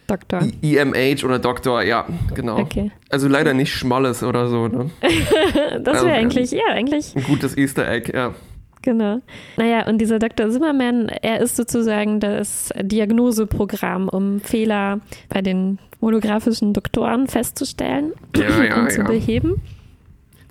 Doktor. 0.06 0.42
I- 0.62 0.76
EMH 0.76 1.24
oder 1.24 1.38
Doktor, 1.38 1.82
ja, 1.82 2.06
genau. 2.34 2.58
Okay. 2.58 2.90
Also 3.10 3.28
leider 3.28 3.54
nicht 3.54 3.72
Schmalles 3.72 4.22
oder 4.22 4.48
so, 4.48 4.68
ne? 4.68 4.90
Das 5.82 5.94
Also, 5.94 6.06
wäre 6.06 6.16
ähm, 6.16 6.24
eigentlich, 6.24 6.50
ja, 6.50 6.66
eigentlich 6.70 7.14
Ein 7.16 7.24
gutes 7.24 7.56
Easter 7.56 7.88
Egg, 7.90 8.12
ja. 8.14 8.34
Genau. 8.82 9.20
Naja, 9.56 9.86
und 9.86 9.98
dieser 9.98 10.18
Dr. 10.18 10.50
Zimmerman, 10.50 11.08
er 11.08 11.40
ist 11.40 11.54
sozusagen 11.56 12.18
das 12.18 12.70
Diagnoseprogramm, 12.82 14.08
um 14.08 14.40
Fehler 14.40 15.00
bei 15.28 15.40
den 15.40 15.78
holographischen 16.00 16.72
Doktoren 16.72 17.28
festzustellen 17.28 18.12
Ja, 18.36 18.64
ja, 18.68 18.80
und 18.82 18.90
zu 18.90 19.00
ja. 19.02 19.06
beheben. 19.06 19.60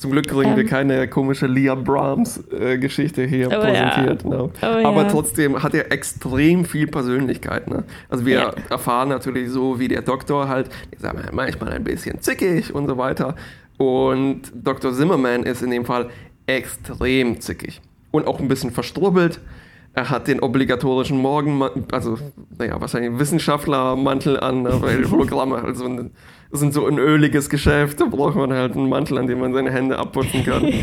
Zum 0.02 0.10
Glück 0.10 0.28
kriegen 0.28 0.56
wir 0.56 0.64
Ähm. 0.64 0.68
keine 0.68 1.08
komische 1.08 1.46
Liam 1.46 1.84
Brahms-Geschichte 1.84 3.24
hier 3.24 3.50
Oh 3.50 3.52
ja. 3.52 3.60
präsentiert. 3.60 4.26
Ne? 4.26 4.50
Oh 4.62 4.66
Aber 4.66 5.04
ja. 5.04 5.10
trotzdem 5.10 5.62
hat 5.62 5.76
er 5.76 5.92
extrem 5.92 6.66
viel 6.66 6.88
Persönlichkeit. 6.88 7.68
Ne? 7.70 7.84
Also 8.10 8.26
wir 8.26 8.34
Ja. 8.36 8.54
erfahren 8.72 9.10
natürlich 9.10 9.52
so, 9.52 9.80
wie 9.80 9.88
der 9.88 10.02
Doktor 10.02 10.48
halt, 10.50 10.70
ich 10.90 10.98
sag 11.00 11.14
mal, 11.14 11.30
manchmal 11.32 11.74
ein 11.74 11.84
bisschen 11.84 12.20
zickig 12.20 12.74
und 12.74 12.88
so 12.88 12.98
weiter. 12.98 13.36
Und 13.78 14.52
Dr. 14.56 14.92
Zimmerman 14.92 15.44
ist 15.44 15.62
in 15.62 15.70
dem 15.70 15.86
Fall 15.86 16.10
extrem 16.48 17.40
zickig. 17.40 17.80
Und 18.10 18.26
auch 18.26 18.40
ein 18.40 18.48
bisschen 18.48 18.72
verstrubbelt. 18.72 19.40
Er 19.94 20.10
hat 20.10 20.28
den 20.28 20.40
obligatorischen 20.40 21.18
Morgen, 21.18 21.62
also 21.92 22.18
naja, 22.58 22.80
wahrscheinlich 22.80 23.20
Wissenschaftlermantel 23.20 24.40
an, 24.40 24.64
weil 24.82 25.10
Hologramme 25.10 25.62
halt 25.62 25.76
so 25.76 25.86
ein, 25.86 26.12
sind 26.52 26.74
so 26.74 26.88
ein 26.88 26.98
öliges 26.98 27.50
Geschäft, 27.50 28.00
da 28.00 28.06
braucht 28.06 28.36
man 28.36 28.54
halt 28.54 28.76
einen 28.76 28.88
Mantel, 28.88 29.18
an 29.18 29.28
dem 29.28 29.40
man 29.40 29.54
seine 29.54 29.72
Hände 29.72 29.98
abputzen 29.98 30.46
kann. 30.46 30.66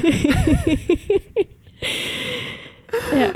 ja. 3.12 3.32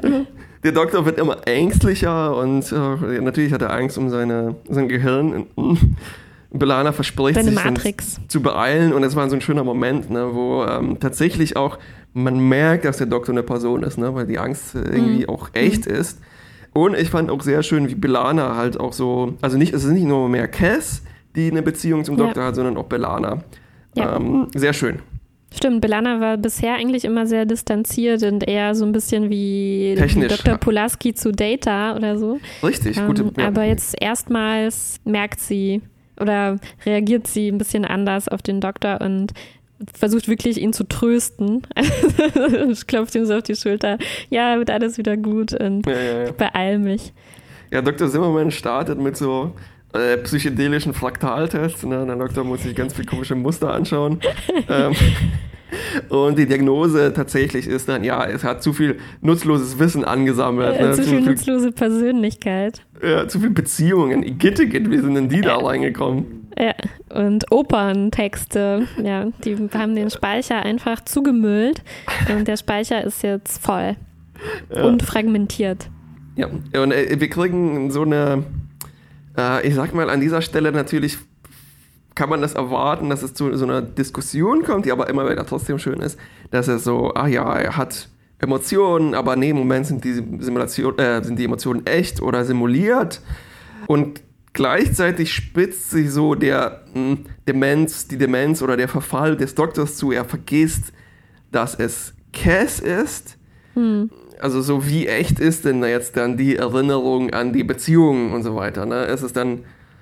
Der 0.62 0.72
Doktor 0.72 1.06
wird 1.06 1.18
immer 1.18 1.46
ängstlicher 1.46 2.36
und 2.36 2.70
äh, 2.70 3.20
natürlich 3.20 3.52
hat 3.52 3.62
er 3.62 3.72
Angst 3.72 3.98
um 3.98 4.10
seine, 4.10 4.54
sein 4.68 4.88
Gehirn. 4.88 5.46
Belana 6.52 6.92
verspricht 6.92 7.42
sich 7.42 7.54
Matrix. 7.54 8.20
zu 8.28 8.42
beeilen 8.42 8.92
und 8.92 9.02
es 9.02 9.16
war 9.16 9.28
so 9.28 9.34
ein 9.34 9.40
schöner 9.40 9.64
Moment, 9.64 10.10
ne, 10.10 10.34
wo 10.34 10.64
ähm, 10.64 11.00
tatsächlich 11.00 11.56
auch 11.56 11.78
man 12.14 12.38
merkt, 12.38 12.84
dass 12.84 12.98
der 12.98 13.06
Doktor 13.06 13.32
eine 13.32 13.42
Person 13.42 13.82
ist, 13.82 13.98
ne, 13.98 14.14
weil 14.14 14.26
die 14.26 14.38
Angst 14.38 14.74
irgendwie 14.74 15.22
mhm. 15.22 15.28
auch 15.28 15.50
echt 15.54 15.86
mhm. 15.86 15.94
ist. 15.94 16.20
Und 16.74 16.96
ich 16.96 17.10
fand 17.10 17.30
auch 17.30 17.42
sehr 17.42 17.62
schön, 17.62 17.88
wie 17.88 17.94
Belana 17.94 18.56
halt 18.56 18.80
auch 18.80 18.92
so, 18.92 19.34
also 19.42 19.58
nicht, 19.58 19.74
es 19.74 19.84
ist 19.84 19.92
nicht 19.92 20.06
nur 20.06 20.28
mehr 20.28 20.48
Cass, 20.48 21.02
die 21.36 21.50
eine 21.50 21.62
Beziehung 21.62 22.04
zum 22.04 22.16
Doktor 22.16 22.42
ja. 22.42 22.48
hat, 22.48 22.54
sondern 22.54 22.76
auch 22.76 22.86
Belana. 22.86 23.42
Ja. 23.94 24.16
Ähm, 24.16 24.48
sehr 24.54 24.72
schön. 24.72 25.00
Stimmt, 25.54 25.82
Belana 25.82 26.18
war 26.20 26.38
bisher 26.38 26.74
eigentlich 26.74 27.04
immer 27.04 27.26
sehr 27.26 27.44
distanziert 27.44 28.22
und 28.22 28.48
eher 28.48 28.74
so 28.74 28.86
ein 28.86 28.92
bisschen 28.92 29.28
wie 29.28 29.94
Technisch, 29.98 30.38
Dr. 30.38 30.56
Pulaski 30.56 31.14
zu 31.14 31.30
Data 31.30 31.94
oder 31.94 32.18
so. 32.18 32.40
Richtig, 32.62 32.96
ähm, 32.96 33.06
gute. 33.06 33.30
Ja. 33.36 33.48
Aber 33.48 33.64
jetzt 33.64 33.94
erstmals 34.00 34.98
merkt 35.04 35.40
sie 35.40 35.82
oder 36.18 36.58
reagiert 36.86 37.26
sie 37.26 37.48
ein 37.48 37.58
bisschen 37.58 37.84
anders 37.84 38.28
auf 38.28 38.40
den 38.40 38.60
Doktor 38.60 39.02
und 39.02 39.32
versucht 39.94 40.28
wirklich 40.28 40.60
ihn 40.60 40.72
zu 40.72 40.84
trösten. 40.84 41.62
ich 42.70 42.86
klopft 42.86 43.14
ihm 43.14 43.26
so 43.26 43.34
auf 43.34 43.42
die 43.42 43.56
Schulter. 43.56 43.98
Ja, 44.30 44.58
wird 44.58 44.70
alles 44.70 44.98
wieder 44.98 45.16
gut 45.16 45.52
und 45.52 45.86
ja, 45.86 45.92
ja, 45.92 46.24
ja. 46.24 46.32
beeil 46.32 46.78
mich. 46.78 47.12
Ja, 47.70 47.80
Dr. 47.80 48.08
Zimmermann 48.10 48.50
startet 48.50 48.98
mit 48.98 49.16
so 49.16 49.52
äh, 49.94 50.18
psychedelischen 50.18 50.94
Fraktaltests. 50.94 51.84
Ne? 51.84 52.04
Der 52.06 52.16
Doktor 52.16 52.44
muss 52.44 52.62
sich 52.62 52.74
ganz 52.74 52.94
viele 52.94 53.06
komische 53.06 53.34
Muster 53.34 53.72
anschauen. 53.72 54.20
ähm, 54.68 54.94
und 56.08 56.38
die 56.38 56.46
Diagnose 56.46 57.12
tatsächlich 57.14 57.66
ist 57.66 57.88
dann, 57.88 58.04
ja, 58.04 58.26
es 58.26 58.44
hat 58.44 58.62
zu 58.62 58.72
viel 58.72 58.98
nutzloses 59.20 59.78
Wissen 59.78 60.04
angesammelt. 60.04 60.76
Äh, 60.76 60.82
ne? 60.82 60.92
zu, 60.92 61.02
zu, 61.02 61.08
viel 61.10 61.20
nutzlose 61.20 61.72
Persönlichkeit. 61.72 62.82
Ja, 63.02 63.26
zu 63.28 63.40
viel 63.40 63.50
Beziehungen. 63.50 64.38
Gittigit, 64.38 64.90
wie 64.90 64.98
sind 64.98 65.14
denn 65.14 65.28
die 65.28 65.40
da 65.40 65.56
reingekommen? 65.56 66.41
Ja, 66.58 66.74
und 67.08 67.50
Operntexte, 67.50 68.86
ja, 69.02 69.26
die 69.44 69.56
haben 69.72 69.94
den 69.94 70.10
Speicher 70.10 70.62
einfach 70.62 71.02
zugemüllt 71.04 71.82
und 72.28 72.46
der 72.46 72.56
Speicher 72.56 73.02
ist 73.02 73.22
jetzt 73.22 73.62
voll 73.62 73.96
ja. 74.74 74.82
und 74.82 75.02
fragmentiert. 75.02 75.88
Ja, 76.36 76.48
und 76.48 76.92
äh, 76.92 77.18
wir 77.18 77.30
kriegen 77.30 77.90
so 77.90 78.02
eine, 78.02 78.44
äh, 79.36 79.66
ich 79.66 79.74
sag 79.74 79.94
mal, 79.94 80.10
an 80.10 80.20
dieser 80.20 80.42
Stelle 80.42 80.72
natürlich 80.72 81.18
kann 82.14 82.28
man 82.28 82.42
das 82.42 82.54
erwarten, 82.54 83.08
dass 83.08 83.22
es 83.22 83.34
zu 83.34 83.56
so 83.56 83.64
einer 83.64 83.80
Diskussion 83.80 84.62
kommt, 84.62 84.84
die 84.84 84.92
aber 84.92 85.08
immer 85.08 85.28
wieder 85.30 85.46
trotzdem 85.46 85.78
schön 85.78 86.00
ist, 86.00 86.18
dass 86.50 86.68
er 86.68 86.78
so, 86.78 87.14
ah 87.14 87.26
ja, 87.26 87.54
er 87.54 87.76
hat 87.76 88.08
Emotionen, 88.38 89.14
aber 89.14 89.36
nee, 89.36 89.50
im 89.50 89.56
Moment 89.56 89.86
sind 89.86 90.04
die, 90.04 90.12
Simulation, 90.12 90.98
äh, 90.98 91.22
sind 91.22 91.38
die 91.38 91.44
Emotionen 91.44 91.86
echt 91.86 92.20
oder 92.20 92.44
simuliert. 92.44 93.22
Und 93.86 94.20
gleichzeitig 94.52 95.32
spitzt 95.32 95.90
sich 95.90 96.10
so 96.10 96.34
der 96.34 96.82
mh, 96.94 96.94
hm, 96.94 97.18
Demenz, 97.48 98.08
die 98.08 98.18
Demenz 98.18 98.62
oder 98.62 98.76
der 98.76 98.88
Verfall 98.88 99.36
des 99.36 99.54
Doktors 99.54 99.96
zu. 99.96 100.12
Er 100.12 100.24
vergisst, 100.24 100.92
dass 101.50 101.74
es 101.74 102.14
Cass 102.32 102.80
ist. 102.80 103.36
Hm. 103.74 104.10
Also 104.38 104.60
so 104.60 104.86
wie 104.86 105.06
echt 105.06 105.38
ist 105.38 105.64
denn 105.64 105.82
jetzt 105.84 106.16
dann 106.16 106.36
die 106.36 106.56
Erinnerung 106.56 107.30
an 107.30 107.52
die 107.52 107.64
Beziehungen 107.64 108.32
und 108.32 108.42
so 108.42 108.56
weiter. 108.56 108.86
Ne? 108.86 109.04
Es 109.06 109.22
ist 109.22 109.36
dann, 109.36 109.60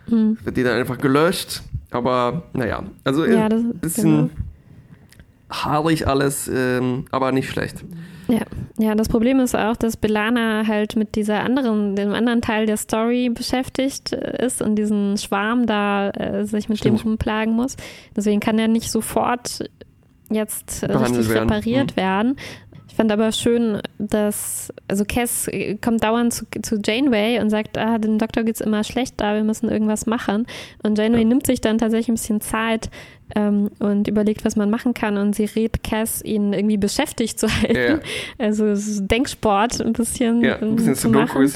hm. 0.09 0.39
wird 0.43 0.57
die 0.57 0.63
dann 0.63 0.79
einfach 0.79 0.99
gelöscht 0.99 1.63
aber 1.91 2.45
naja, 2.53 2.85
also 3.05 3.25
ja, 3.27 3.47
ein 3.47 3.75
bisschen 3.75 4.29
genau. 4.29 4.31
haarig 5.51 6.07
alles, 6.07 6.51
ähm, 6.53 7.05
aber 7.11 7.33
nicht 7.33 7.51
schlecht. 7.51 7.85
Ja. 8.31 8.41
ja, 8.79 8.95
das 8.95 9.09
Problem 9.09 9.41
ist 9.41 9.57
auch, 9.57 9.77
dass 9.77 9.97
Belana 9.97 10.67
halt 10.67 10.97
mit 10.97 11.17
dieser 11.17 11.41
anderen, 11.41 11.97
dem 11.97 12.13
anderen 12.13 12.41
Teil 12.43 12.67
der 12.67 12.77
Story 12.77 13.29
beschäftigt 13.29 14.13
äh, 14.13 14.45
ist 14.45 14.63
und 14.63 14.77
diesen 14.77 15.19
Schwarm 15.19 15.67
da 15.67 16.11
äh, 16.11 16.45
sich 16.45 16.69
mit 16.69 16.79
Stimmt. 16.79 17.01
dem 17.01 17.09
rumplagen 17.09 17.55
muss. 17.55 17.77
Deswegen 18.17 18.41
kann 18.41 18.59
er 18.59 18.69
nicht 18.69 18.91
sofort 18.91 19.71
jetzt 20.31 20.83
Behandelt 20.83 21.19
richtig 21.19 21.35
werden. 21.35 21.49
repariert 21.51 21.93
mhm. 21.93 22.01
werden. 22.01 22.37
Fand 23.01 23.13
aber 23.13 23.33
schön, 23.33 23.81
dass, 23.97 24.71
also 24.87 25.07
Cass 25.07 25.49
kommt 25.81 26.05
dauernd 26.05 26.35
zu, 26.35 26.45
zu 26.61 26.79
Janeway 26.85 27.41
und 27.41 27.49
sagt, 27.49 27.79
ah, 27.79 27.97
dem 27.97 28.19
Doktor 28.19 28.43
geht 28.43 28.57
es 28.57 28.61
immer 28.61 28.85
schlecht 28.85 29.15
da, 29.17 29.33
wir 29.33 29.43
müssen 29.43 29.71
irgendwas 29.71 30.05
machen. 30.05 30.47
Und 30.83 30.99
Janeway 30.99 31.23
ja. 31.23 31.29
nimmt 31.29 31.47
sich 31.47 31.63
dann 31.63 31.79
tatsächlich 31.79 32.11
ein 32.11 32.17
bisschen 32.17 32.43
Zeit 32.43 32.91
ähm, 33.35 33.71
und 33.79 34.07
überlegt, 34.07 34.45
was 34.45 34.55
man 34.55 34.69
machen 34.69 34.93
kann. 34.93 35.17
Und 35.17 35.35
sie 35.35 35.47
rät 35.47 35.83
Cass, 35.83 36.23
ihn 36.23 36.53
irgendwie 36.53 36.77
beschäftigt 36.77 37.41
zu 37.41 37.49
halten. 37.49 37.75
Ja. 37.75 38.01
Also 38.39 38.75
Denksport 39.07 39.81
ein 39.81 39.95
bisschen, 39.95 40.45
ja, 40.45 40.57
ein 40.57 40.77
bisschen 40.77 40.95
zu 40.95 41.09
machen. 41.09 41.51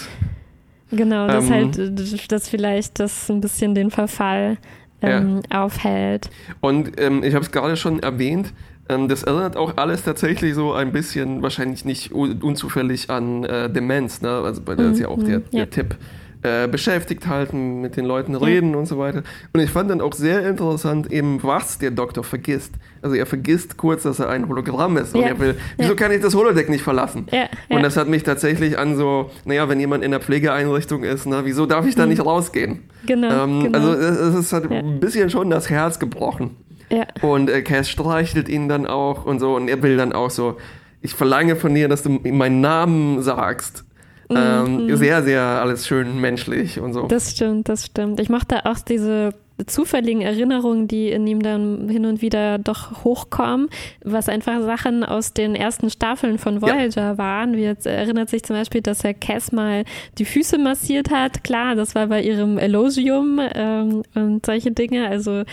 Genau, 0.93 1.27
das 1.27 1.45
ähm, 1.45 1.53
halt, 1.53 2.33
das 2.33 2.49
vielleicht 2.49 3.01
das 3.01 3.29
ein 3.29 3.43
bisschen 3.43 3.75
den 3.75 3.91
Verfall 3.91 4.57
ähm, 5.03 5.43
aufhält. 5.51 6.31
Und 6.63 6.99
ähm, 6.99 7.23
ich 7.23 7.35
habe 7.35 7.45
es 7.45 7.53
gerade 7.53 7.77
schon 7.77 8.03
erwähnt, 8.03 8.47
ähm, 8.47 8.55
das 8.89 9.23
erinnert 9.23 9.57
auch 9.57 9.77
alles 9.77 10.03
tatsächlich 10.03 10.55
so 10.55 10.73
ein 10.73 10.93
bisschen, 10.93 11.43
wahrscheinlich 11.43 11.85
nicht 11.85 12.13
unzufällig 12.13 13.09
an 13.11 13.45
äh, 13.45 13.71
Demenz, 13.71 14.21
ne? 14.21 14.31
also 14.31 14.61
bei 14.61 14.75
der 14.75 14.87
mhm. 14.87 14.93
ist 14.93 14.99
ja 15.01 15.09
auch 15.09 15.23
der, 15.23 15.39
mhm, 15.39 15.51
der 15.53 15.61
ja. 15.61 15.67
Tipp. 15.67 15.97
Äh, 16.43 16.69
beschäftigt 16.69 17.27
halten, 17.27 17.81
mit 17.81 17.97
den 17.97 18.05
Leuten 18.05 18.35
reden 18.35 18.73
ja. 18.73 18.77
und 18.77 18.85
so 18.85 18.99
weiter. 18.99 19.23
Und 19.55 19.61
ich 19.61 19.71
fand 19.71 19.91
dann 19.91 20.03
auch 20.03 20.13
sehr 20.13 20.47
interessant, 20.47 21.11
eben 21.11 21.43
was 21.43 21.79
der 21.79 21.91
Doktor 21.91 22.23
vergisst. 22.23 22.75
Also 23.01 23.17
er 23.17 23.25
vergisst 23.25 23.79
kurz, 23.79 24.03
dass 24.03 24.19
er 24.19 24.29
ein 24.29 24.47
Hologramm 24.47 24.99
ist 24.99 25.15
und 25.15 25.23
ja. 25.23 25.29
er 25.29 25.39
will, 25.39 25.55
wieso 25.79 25.93
ja. 25.93 25.97
kann 25.97 26.13
ich 26.13 26.21
das 26.21 26.35
Holodeck 26.35 26.69
nicht 26.69 26.83
verlassen? 26.83 27.29
Und 27.71 27.83
das 27.83 27.97
hat 27.97 28.09
mich 28.09 28.25
tatsächlich 28.25 28.79
an 28.79 28.99
so, 28.99 29.31
naja, 29.47 29.71
wenn 29.71 29.81
jemand 29.81 30.05
in 30.05 30.11
der 30.11 30.21
Pflegeeinrichtung 30.21 31.03
ist, 31.03 31.25
na, 31.25 31.47
wieso 31.47 31.65
darf 31.65 31.87
ich 31.87 31.95
da 31.95 32.03
mhm. 32.03 32.11
nicht 32.11 32.27
rausgehen? 32.27 32.81
Genau, 33.07 33.45
ähm, 33.45 33.63
genau. 33.63 33.79
Also 33.79 33.93
es, 33.95 34.35
es 34.35 34.53
halt 34.53 34.71
ein 34.71 35.01
bisschen 35.01 35.31
schon 35.31 35.49
das 35.49 35.71
Herz 35.71 35.99
gebrochen. 35.99 36.57
Ja. 36.95 37.07
Und 37.23 37.51
äh, 37.51 37.63
Cass 37.63 37.89
streichelt 37.89 38.49
ihn 38.49 38.69
dann 38.69 38.87
auch 38.87 39.25
und 39.27 39.41
so. 39.41 39.55
Und 39.57 39.69
er 39.69 39.83
will 39.83 39.97
dann 39.97 40.13
auch 40.13 40.31
so, 40.31 40.57
ich 41.01 41.15
verlange 41.15 41.57
von 41.57 41.75
dir, 41.75 41.89
dass 41.89 42.03
du 42.03 42.11
meinen 42.11 42.61
Namen 42.61 43.23
sagst. 43.23 43.85
Mhm. 44.31 44.37
Ähm, 44.37 44.97
sehr, 44.97 45.23
sehr 45.23 45.43
alles 45.43 45.87
schön 45.87 46.21
menschlich 46.21 46.81
und 46.81 46.93
so. 46.95 47.07
Das 47.07 47.33
stimmt, 47.33 47.69
das 47.69 47.87
stimmt. 47.87 48.21
Ich 48.21 48.31
mochte 48.31 48.65
auch 48.65 48.79
diese 48.79 49.35
zufälligen 49.67 50.23
Erinnerungen, 50.23 50.89
die 50.89 51.11
in 51.11 51.27
ihm 51.27 51.41
dann 51.41 51.89
hin 51.89 52.07
und 52.07 52.23
wieder 52.23 52.59
doch 52.59 53.05
hochkommen, 53.05 53.69
was 54.03 54.29
einfach 54.29 54.63
Sachen 54.63 55.05
aus 55.05 55.33
den 55.33 55.55
ersten 55.55 55.91
Staffeln 55.91 56.39
von 56.39 56.61
Voyager 56.61 57.03
ja. 57.03 57.19
waren. 57.19 57.57
Wie 57.57 57.63
jetzt 57.63 57.87
erinnert 57.87 58.31
sich 58.31 58.43
zum 58.43 58.57
Beispiel, 58.57 58.81
dass 58.81 59.05
er 59.05 59.15
Cass 59.15 59.53
mal 59.53 59.85
die 60.19 60.25
Füße 60.25 60.59
massiert 60.59 61.11
hat. 61.11 61.45
Klar, 61.45 61.77
das 61.77 61.95
war 61.95 62.09
bei 62.09 62.23
ihrem 62.23 62.59
Elogium 62.59 63.41
ähm, 63.55 64.03
und 64.15 64.45
solche 64.45 64.73
Dinge. 64.73 65.07
Also 65.07 65.45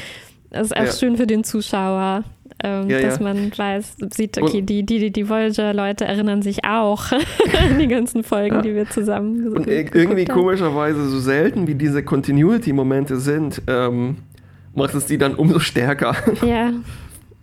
das 0.51 0.67
ist 0.67 0.77
auch 0.77 0.85
ja. 0.85 0.91
schön 0.91 1.17
für 1.17 1.25
den 1.25 1.43
Zuschauer, 1.43 2.23
ähm, 2.63 2.89
ja, 2.89 3.01
dass 3.01 3.17
ja. 3.17 3.23
man 3.23 3.51
weiß, 3.57 3.95
sieht, 4.13 4.37
okay, 4.39 4.61
die, 4.61 4.85
die, 4.85 5.11
die 5.11 5.29
Voyager-Leute 5.29 6.05
erinnern 6.05 6.41
sich 6.41 6.65
auch 6.65 7.11
an 7.11 7.79
die 7.79 7.87
ganzen 7.87 8.23
Folgen, 8.23 8.61
die 8.61 8.75
wir 8.75 8.89
zusammen 8.89 9.47
Und 9.47 9.67
irgendwie 9.67 10.25
haben. 10.27 10.39
komischerweise, 10.39 11.07
so 11.09 11.19
selten 11.19 11.67
wie 11.67 11.75
diese 11.75 12.03
Continuity-Momente 12.03 13.17
sind, 13.17 13.61
ähm, 13.67 14.17
macht 14.75 14.93
es 14.93 15.05
die 15.05 15.17
dann 15.17 15.35
umso 15.35 15.59
stärker. 15.59 16.15
Ja, 16.45 16.71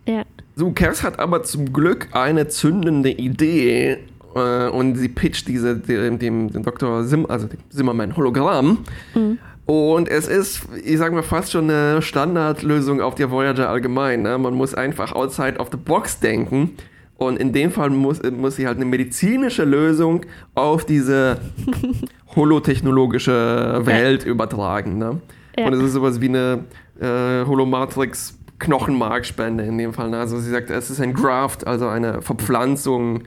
ja. 0.07 0.23
So, 0.55 0.73
Kers 0.73 1.03
hat 1.03 1.19
aber 1.19 1.45
zum 1.45 1.73
Glück 1.73 2.09
eine 2.13 2.49
zündende 2.49 3.11
Idee 3.11 3.99
äh, 4.35 4.69
und 4.69 4.97
sie 4.97 5.09
pitcht 5.09 5.47
diese 5.49 5.77
dem, 5.77 6.19
dem, 6.19 6.53
dem 6.53 6.63
Dr. 6.63 7.05
Sim, 7.05 7.27
also 7.27 7.47
dem 7.47 7.61
Zimmermann 7.71 8.17
Hologramm. 8.17 8.79
Mhm. 9.15 9.39
Und 9.71 10.09
es 10.09 10.27
ist, 10.27 10.63
ich 10.83 10.97
sage 10.97 11.15
mal, 11.15 11.23
fast 11.23 11.53
schon 11.53 11.69
eine 11.69 12.01
Standardlösung 12.01 13.03
auf 13.03 13.17
der 13.17 13.31
Voyager 13.31 13.69
allgemein. 13.69 14.23
Ne? 14.23 14.39
Man 14.39 14.55
muss 14.55 14.73
einfach 14.73 15.13
outside 15.13 15.59
of 15.59 15.69
the 15.71 15.77
box 15.77 16.21
denken. 16.21 16.71
Und 17.19 17.39
in 17.39 17.53
dem 17.53 17.71
Fall 17.71 17.91
muss, 17.91 18.23
muss 18.23 18.57
sie 18.57 18.67
halt 18.67 18.77
eine 18.77 18.87
medizinische 18.87 19.65
Lösung 19.65 20.25
auf 20.55 20.87
diese 20.87 21.41
holotechnologische 22.35 23.83
Welt 23.85 24.25
ja. 24.25 24.31
übertragen. 24.31 24.97
Ne? 24.97 25.21
Ja. 25.59 25.67
Und 25.67 25.75
es 25.75 25.83
ist 25.83 25.93
sowas 25.93 26.19
wie 26.23 26.29
eine 26.29 26.65
äh, 26.99 27.45
Holomatrix 27.45 28.39
Knochenmarkspende 28.61 29.65
in 29.65 29.77
dem 29.77 29.93
Fall. 29.93 30.09
Ne? 30.09 30.19
Also 30.19 30.39
sie 30.39 30.49
sagt, 30.51 30.71
es 30.71 30.89
ist 30.89 31.03
ein 31.03 31.13
Graft, 31.13 31.67
also 31.67 31.89
eine 31.89 32.23
Verpflanzung 32.23 33.25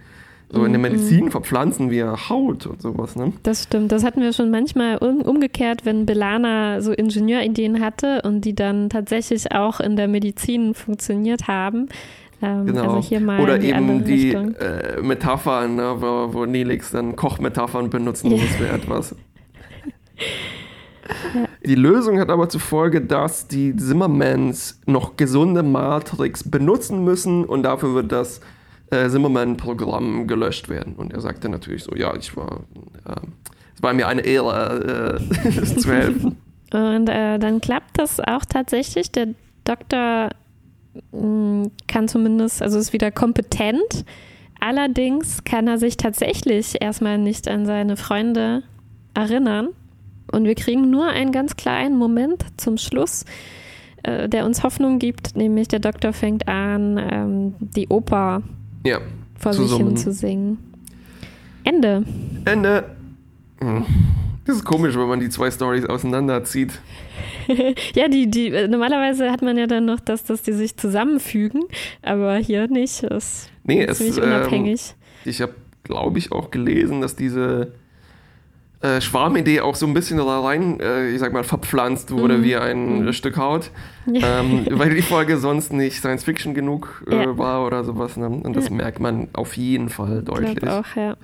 so 0.53 0.65
in 0.65 0.73
der 0.73 0.79
mhm. 0.79 0.81
Medizin 0.81 1.31
verpflanzen 1.31 1.89
wir 1.89 2.29
Haut 2.29 2.65
und 2.65 2.81
sowas, 2.81 3.15
ne? 3.15 3.31
Das 3.43 3.63
stimmt. 3.63 3.91
Das 3.91 4.03
hatten 4.03 4.21
wir 4.21 4.33
schon 4.33 4.51
manchmal 4.51 4.97
umgekehrt, 4.97 5.85
wenn 5.85 6.05
Belana 6.05 6.81
so 6.81 6.91
Ingenieurideen 6.91 7.79
hatte 7.79 8.21
und 8.23 8.41
die 8.41 8.53
dann 8.53 8.89
tatsächlich 8.89 9.53
auch 9.53 9.79
in 9.79 9.95
der 9.95 10.09
Medizin 10.09 10.73
funktioniert 10.73 11.47
haben. 11.47 11.87
Ähm, 12.41 12.65
Genau. 12.65 12.95
Also 12.95 13.43
Oder 13.43 13.61
eben 13.61 14.03
die 14.03 14.31
äh, 14.31 15.01
Metaphern, 15.01 15.75
ne, 15.75 15.95
wo, 15.99 16.33
wo 16.33 16.45
Nelix 16.45 16.91
dann 16.91 17.15
Kochmetaphern 17.15 17.89
benutzen 17.89 18.31
Ja. 18.31 18.37
muss 18.37 18.55
für 18.55 18.67
etwas. 18.67 19.15
Die 21.65 21.75
Lösung 21.75 22.19
hat 22.19 22.29
aber 22.29 22.49
zur 22.49 22.61
Folge, 22.61 23.01
dass 23.01 23.47
die 23.47 23.75
Zimmermans 23.75 24.79
noch 24.85 25.17
gesunde 25.17 25.61
Matrix 25.61 26.49
benutzen 26.49 27.03
müssen 27.03 27.43
und 27.45 27.63
dafür 27.63 27.93
wird 27.93 28.11
das 28.11 28.41
äh, 28.91 29.09
Zimmerman-Programm 29.09 30.27
gelöscht 30.27 30.69
werden. 30.69 30.93
Und 30.95 31.13
er 31.13 31.21
sagte 31.21 31.49
natürlich 31.49 31.83
so, 31.83 31.95
ja, 31.95 32.15
ich 32.15 32.35
war, 32.37 32.61
äh, 33.05 33.15
es 33.75 33.81
war 33.81 33.93
mir 33.93 34.07
eine 34.07 34.21
Ehre, 34.21 35.19
äh, 35.19 35.65
zu 35.77 35.91
helfen. 35.91 36.37
Und 36.73 37.09
äh, 37.09 37.39
dann 37.39 37.59
klappt 37.59 37.97
das 37.97 38.19
auch 38.19 38.45
tatsächlich. 38.47 39.11
Der 39.11 39.29
Doktor 39.63 40.29
mh, 41.11 41.69
kann 41.87 42.07
zumindest, 42.07 42.61
also 42.61 42.77
ist 42.77 42.93
wieder 42.93 43.11
kompetent. 43.11 44.05
Allerdings 44.59 45.43
kann 45.43 45.67
er 45.67 45.77
sich 45.77 45.97
tatsächlich 45.97 46.81
erstmal 46.81 47.17
nicht 47.17 47.47
an 47.47 47.65
seine 47.65 47.97
Freunde 47.97 48.63
erinnern. 49.13 49.69
Und 50.31 50.45
wir 50.45 50.55
kriegen 50.55 50.89
nur 50.89 51.07
einen 51.07 51.31
ganz 51.31 51.57
kleinen 51.57 51.97
Moment 51.97 52.45
zum 52.57 52.77
Schluss, 52.77 53.25
äh, 54.03 54.29
der 54.29 54.45
uns 54.45 54.63
Hoffnung 54.63 54.99
gibt, 54.99 55.35
nämlich 55.35 55.67
der 55.67 55.79
Doktor 55.79 56.13
fängt 56.13 56.47
an, 56.47 56.97
ähm, 56.97 57.55
die 57.59 57.87
Oper 57.89 58.43
Ja, 58.85 58.99
vor 59.39 59.51
Zu 59.51 59.67
sich 59.67 59.77
hin 59.77 59.97
zu 59.97 60.11
singen. 60.11 60.57
Ende. 61.63 62.03
Ende. 62.45 62.95
Hm. 63.59 63.85
Das 64.45 64.55
ist 64.55 64.65
komisch, 64.65 64.95
wenn 64.95 65.07
man 65.07 65.19
die 65.19 65.29
zwei 65.29 65.51
Stories 65.51 65.85
auseinanderzieht. 65.85 66.79
Ja, 67.95 68.07
die, 68.07 68.29
die, 68.31 68.47
äh, 68.47 68.67
normalerweise 68.67 69.31
hat 69.31 69.41
man 69.41 69.57
ja 69.57 69.67
dann 69.67 69.85
noch, 69.85 69.99
dass, 69.99 70.23
dass 70.23 70.41
die 70.41 70.53
sich 70.53 70.77
zusammenfügen, 70.77 71.63
aber 72.01 72.35
hier 72.37 72.67
nicht. 72.67 73.03
Das 73.03 73.49
Nee, 73.63 73.83
ist 73.83 73.91
es, 73.91 73.97
ziemlich 73.97 74.17
ähm, 74.17 74.23
unabhängig. 74.23 74.95
Ich 75.25 75.41
habe, 75.41 75.55
glaube 75.83 76.19
ich, 76.19 76.31
auch 76.31 76.51
gelesen, 76.51 77.01
dass 77.01 77.15
diese 77.15 77.73
äh, 78.81 78.99
Schwarmidee 79.01 79.61
auch 79.61 79.75
so 79.75 79.85
ein 79.85 79.93
bisschen 79.93 80.17
da 80.17 80.39
rein, 80.41 80.79
äh, 80.79 81.09
ich 81.09 81.19
sag 81.19 81.33
mal, 81.33 81.43
verpflanzt 81.43 82.11
wurde 82.11 82.37
Mhm. 82.39 82.43
wie 82.43 82.55
ein 82.55 83.05
Mhm. 83.05 83.13
Stück 83.13 83.37
Haut, 83.37 83.69
ähm, 84.07 84.65
weil 84.71 84.93
die 84.95 85.01
Folge 85.03 85.37
sonst 85.37 85.71
nicht 85.71 85.97
Science 85.99 86.23
Fiction 86.23 86.53
genug 86.53 87.03
äh, 87.09 87.15
Ja. 87.15 87.37
war 87.37 87.65
oder 87.65 87.83
sowas. 87.83 88.17
Ne? 88.17 88.27
Und 88.27 88.55
das 88.55 88.69
Ja. 88.69 88.73
merkt 88.75 88.99
man 88.99 89.27
auf 89.33 89.55
jeden 89.55 89.89
Fall 89.89 90.19
Ich 90.19 90.25
deutlich. 90.25 90.55
glaube 90.55 90.79
auch, 90.79 90.95
ja. 90.95 91.15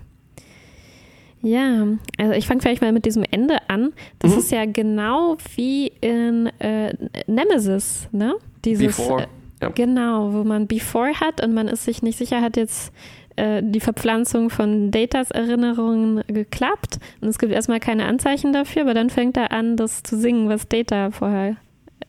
Ja, 1.41 1.85
also 2.17 2.33
ich 2.33 2.47
fange 2.47 2.61
vielleicht 2.61 2.81
mal 2.81 2.91
mit 2.91 3.05
diesem 3.05 3.23
Ende 3.29 3.57
an. 3.69 3.93
Das 4.19 4.33
Mhm. 4.33 4.37
ist 4.39 4.51
ja 4.51 4.65
genau 4.65 5.37
wie 5.55 5.87
in 6.01 6.47
äh, 6.59 6.93
Nemesis, 7.27 8.07
ne? 8.11 8.35
Dieses, 8.65 8.97
Before, 8.97 9.23
äh, 9.23 9.27
ja. 9.61 9.69
Genau, 9.69 10.33
wo 10.33 10.43
man 10.43 10.67
Before 10.67 11.13
hat 11.19 11.43
und 11.43 11.53
man 11.53 11.67
ist 11.67 11.85
sich 11.85 12.01
nicht 12.01 12.17
sicher, 12.17 12.41
hat 12.41 12.57
jetzt 12.57 12.91
äh, 13.37 13.61
die 13.63 13.79
Verpflanzung 13.79 14.49
von 14.49 14.89
Datas 14.91 15.31
Erinnerungen 15.31 16.23
geklappt 16.27 16.97
und 17.21 17.27
es 17.27 17.37
gibt 17.37 17.53
erstmal 17.53 17.79
keine 17.79 18.05
Anzeichen 18.05 18.51
dafür, 18.51 18.81
aber 18.81 18.93
dann 18.95 19.11
fängt 19.11 19.37
er 19.37 19.51
an, 19.51 19.77
das 19.77 20.01
zu 20.01 20.17
singen, 20.17 20.49
was 20.49 20.67
Data 20.67 21.11
vorher 21.11 21.55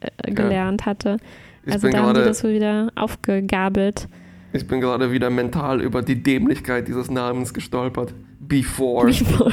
äh, 0.00 0.32
gelernt 0.32 0.86
hatte. 0.86 1.18
Ich 1.66 1.74
also 1.74 1.88
da 1.88 1.98
haben 1.98 2.14
gerade 2.14 2.24
das 2.24 2.42
wieder 2.44 2.90
aufgegabelt. 2.94 4.08
ich 4.54 4.66
bin 4.66 4.80
gerade 4.80 5.12
wieder 5.12 5.28
mental 5.28 5.82
über 5.82 6.00
die 6.00 6.22
Dämlichkeit 6.22 6.88
dieses 6.88 7.10
Namens 7.10 7.52
gestolpert. 7.52 8.14
Before. 8.40 9.06
Before. 9.06 9.52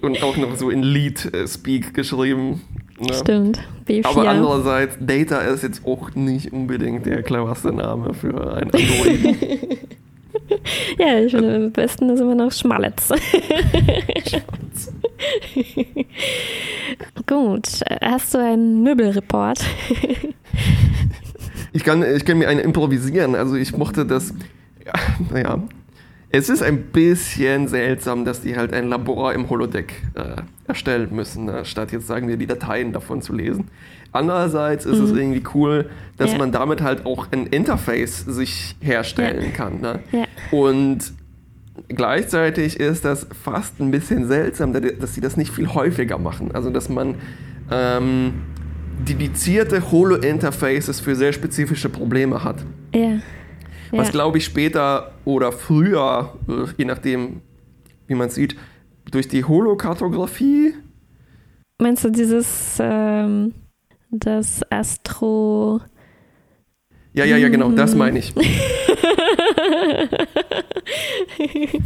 Und 0.00 0.20
auch 0.24 0.36
noch 0.36 0.56
so 0.56 0.70
in 0.70 0.82
Lead-Speak 0.82 1.94
geschrieben. 1.94 2.62
Ne? 2.98 3.14
Stimmt. 3.14 3.60
B4. 3.86 4.04
Aber 4.04 4.28
andererseits, 4.28 4.96
Data 4.98 5.42
ist 5.42 5.62
jetzt 5.62 5.86
auch 5.86 6.12
nicht 6.16 6.52
unbedingt 6.52 7.06
der 7.06 7.22
cleverste 7.22 7.72
Name 7.72 8.14
für 8.14 8.56
ein 8.56 8.64
Android. 8.64 9.36
Ja, 10.98 11.18
ich 11.18 11.32
finde, 11.32 11.54
am 11.56 11.70
besten 11.72 12.08
ist 12.10 12.20
immer 12.20 12.34
noch 12.34 12.52
Schmalletz. 12.52 13.08
Gut, 17.26 17.68
hast 18.02 18.34
du 18.34 18.38
einen 18.38 18.82
Möbelreport? 18.82 19.60
ich, 21.72 21.84
kann, 21.84 22.02
ich 22.02 22.24
kann 22.24 22.38
mir 22.38 22.48
einen 22.48 22.60
improvisieren. 22.60 23.34
Also 23.34 23.56
ich 23.56 23.76
mochte 23.76 24.04
das. 24.06 24.34
Ja, 24.84 24.92
naja. 25.32 25.62
Es 26.32 26.48
ist 26.48 26.62
ein 26.62 26.82
bisschen 26.92 27.66
seltsam, 27.66 28.24
dass 28.24 28.40
die 28.40 28.56
halt 28.56 28.72
ein 28.72 28.88
Labor 28.88 29.32
im 29.34 29.50
Holodeck 29.50 29.94
äh, 30.14 30.42
erstellen 30.68 31.08
müssen, 31.10 31.46
ne? 31.46 31.64
statt 31.64 31.90
jetzt 31.90 32.06
sagen 32.06 32.28
wir 32.28 32.36
die 32.36 32.46
Dateien 32.46 32.92
davon 32.92 33.20
zu 33.20 33.32
lesen. 33.32 33.66
Andererseits 34.12 34.86
ist 34.86 34.98
es 34.98 35.10
Mhm. 35.12 35.18
irgendwie 35.18 35.42
cool, 35.54 35.90
dass 36.18 36.30
Ja. 36.32 36.38
man 36.38 36.52
damit 36.52 36.82
halt 36.82 37.04
auch 37.04 37.26
ein 37.32 37.46
Interface 37.48 38.20
sich 38.20 38.76
herstellen 38.80 39.52
kann. 39.52 39.80
Ne? 39.80 40.00
Ja. 40.12 40.24
Und 40.50 41.12
gleichzeitig 41.88 42.78
ist 42.78 43.04
das 43.04 43.26
fast 43.42 43.80
ein 43.80 43.90
bisschen 43.90 44.26
seltsam, 44.26 44.72
dass 44.72 45.14
sie 45.14 45.20
das 45.20 45.36
nicht 45.36 45.52
viel 45.52 45.68
häufiger 45.68 46.18
machen. 46.18 46.52
Also, 46.52 46.70
dass 46.70 46.88
man 46.88 47.16
ähm, 47.70 48.34
dedizierte 49.08 49.90
Holo-Interfaces 49.90 51.00
für 51.00 51.14
sehr 51.14 51.32
spezifische 51.32 51.88
Probleme 51.88 52.44
hat. 52.44 52.64
Ja. 52.94 53.18
Was, 53.92 54.08
ja. 54.08 54.12
glaube 54.12 54.38
ich, 54.38 54.44
später 54.44 55.12
oder 55.24 55.52
früher, 55.52 56.34
äh, 56.48 56.66
je 56.76 56.84
nachdem, 56.84 57.40
wie 58.06 58.14
man 58.14 58.30
sieht, 58.30 58.56
durch 59.10 59.28
die 59.28 59.44
Holokartografie. 59.44 60.74
Meinst 61.78 62.04
du 62.04 62.10
dieses, 62.10 62.76
ähm, 62.80 63.52
das 64.10 64.60
Astro... 64.70 65.80
Ja, 67.12 67.24
ja, 67.24 67.36
ja, 67.36 67.48
genau, 67.48 67.72
das 67.72 67.92
Mhm. 67.92 67.98
meine 67.98 68.18
ich. 68.20 68.32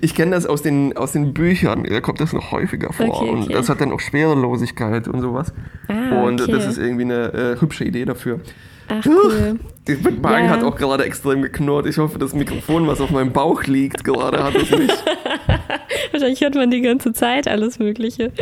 Ich 0.00 0.14
kenne 0.14 0.30
das 0.30 0.46
aus 0.46 0.62
den, 0.62 0.96
aus 0.96 1.12
den 1.12 1.34
Büchern, 1.34 1.84
da 1.84 2.00
kommt 2.00 2.20
das 2.20 2.32
noch 2.32 2.50
häufiger 2.50 2.92
vor. 2.92 3.08
Okay, 3.08 3.28
Und 3.28 3.42
okay. 3.44 3.52
das 3.52 3.68
hat 3.68 3.80
dann 3.80 3.92
auch 3.92 4.00
Schwerelosigkeit 4.00 5.06
und 5.06 5.20
sowas. 5.20 5.52
Ah, 5.88 6.22
und 6.22 6.40
okay. 6.40 6.52
das 6.52 6.66
ist 6.66 6.78
irgendwie 6.78 7.04
eine 7.04 7.34
äh, 7.34 7.60
hübsche 7.60 7.84
Idee 7.84 8.06
dafür. 8.06 8.40
Ach, 8.88 9.04
cool. 9.04 9.58
Mein 9.88 10.20
Magen 10.20 10.44
Ja. 10.46 10.50
hat 10.50 10.62
auch 10.64 10.76
gerade 10.76 11.04
extrem 11.04 11.42
geknurrt. 11.42 11.86
Ich 11.86 11.98
hoffe, 11.98 12.18
das 12.18 12.34
Mikrofon, 12.34 12.86
was 12.86 13.00
auf 13.00 13.10
meinem 13.10 13.32
Bauch 13.32 13.62
liegt, 13.64 14.02
gerade 14.04 14.42
hat 14.42 14.54
es 14.56 14.70
nicht. 14.70 15.04
Wahrscheinlich 16.12 16.40
hört 16.40 16.54
man 16.54 16.70
die 16.70 16.80
ganze 16.80 17.12
Zeit 17.12 17.46
alles 17.48 17.78
Mögliche. 17.78 18.32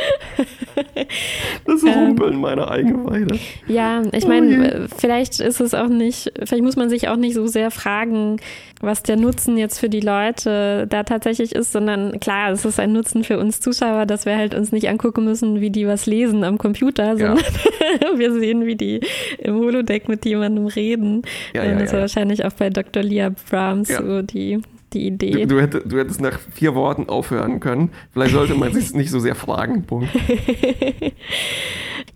Das 1.66 1.83
Ähm. 1.83 1.88
Rumpeln 1.92 2.40
meiner 2.40 2.70
Eingeweide. 2.70 3.38
Ja, 3.66 4.02
ich 4.12 4.24
Oh 4.24 4.28
meine, 4.28 4.72
äh, 4.72 4.88
vielleicht 4.96 5.40
ist 5.40 5.61
es 5.61 5.74
auch 5.74 5.88
nicht, 5.88 6.33
vielleicht 6.44 6.62
muss 6.62 6.76
man 6.76 6.88
sich 6.88 7.09
auch 7.09 7.16
nicht 7.16 7.35
so 7.35 7.46
sehr 7.46 7.70
fragen, 7.70 8.38
was 8.80 9.02
der 9.02 9.16
Nutzen 9.16 9.57
jetzt 9.57 9.78
für 9.78 9.88
die 9.88 10.00
Leute 10.00 10.87
da 10.88 11.04
tatsächlich 11.04 11.54
ist, 11.54 11.72
sondern 11.72 12.20
klar, 12.20 12.50
es 12.52 12.64
ist 12.64 12.78
ein 12.80 12.92
Nutzen 12.92 13.24
für 13.24 13.38
uns 13.38 13.61
Zuschauer, 13.61 14.04
dass 14.07 14.26
wir 14.26 14.37
halt 14.37 14.54
uns 14.54 14.72
nicht 14.72 14.88
angucken 14.88 15.24
müssen, 15.24 15.61
wie 15.61 15.70
die 15.70 15.87
was 15.87 16.07
lesen 16.07 16.44
am 16.44 16.59
Computer, 16.59 17.14
Ja. 17.16 17.37
sondern 17.37 18.18
wir 18.18 18.33
sehen, 18.33 18.66
wie 18.66 18.76
die 18.76 19.00
im 19.38 19.54
Holodeck 19.57 20.09
mit 20.09 20.24
jemandem 20.24 20.66
reden. 20.66 21.22
Ja, 21.54 21.64
ja, 21.64 21.78
das 21.78 21.92
war 21.92 22.00
wahrscheinlich 22.00 22.44
auch 22.44 22.52
bei 22.52 22.70
Dr. 22.70 23.02
Leah 23.02 23.30
Brahms 23.50 23.88
so 23.88 24.22
die, 24.22 24.60
die 24.92 25.06
Idee. 25.06 25.32
Du, 25.32 25.46
du, 25.46 25.60
hättest, 25.60 25.92
du 25.92 25.98
hättest 25.98 26.20
nach 26.20 26.38
vier 26.52 26.74
Worten 26.74 27.08
aufhören 27.08 27.60
können. 27.60 27.90
Vielleicht 28.12 28.32
sollte 28.32 28.54
man 28.54 28.72
sich 28.72 28.94
nicht 28.94 29.10
so 29.10 29.18
sehr 29.18 29.34
fragen. 29.34 29.84
Punkt. 29.84 30.08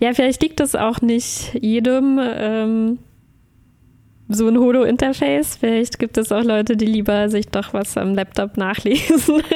Ja, 0.00 0.12
vielleicht 0.14 0.42
liegt 0.42 0.60
es 0.60 0.76
auch 0.76 1.00
nicht 1.00 1.54
jedem 1.60 2.20
ähm, 2.22 2.98
so 4.28 4.46
ein 4.46 4.58
Holo-Interface. 4.58 5.56
Vielleicht 5.56 5.98
gibt 5.98 6.18
es 6.18 6.30
auch 6.32 6.44
Leute, 6.44 6.76
die 6.76 6.86
lieber 6.86 7.28
sich 7.30 7.48
doch 7.48 7.72
was 7.72 7.96
am 7.96 8.14
Laptop 8.14 8.56
nachlesen. 8.56 9.42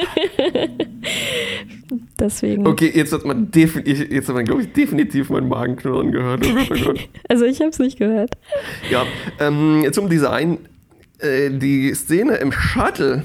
Deswegen. 2.19 2.67
Okay, 2.67 2.91
jetzt 2.95 3.13
hat 3.13 3.25
man, 3.25 3.51
defin 3.51 3.85
jetzt 3.85 4.29
hat 4.29 4.35
man 4.35 4.45
glaube 4.45 4.63
ich, 4.63 4.73
definitiv 4.73 5.31
meinen 5.31 5.49
Magenknurren 5.49 6.13
gehört. 6.13 6.47
Also 7.29 7.45
ich 7.45 7.61
habe 7.61 7.71
es 7.71 7.79
nicht 7.79 7.99
gehört. 7.99 8.37
Ja, 8.91 9.05
ähm, 9.41 9.87
zum 9.93 10.09
Design. 10.09 10.59
Äh, 11.19 11.51
die 11.51 11.95
Szene 11.95 12.37
im 12.37 12.53
Shuttle 12.53 13.25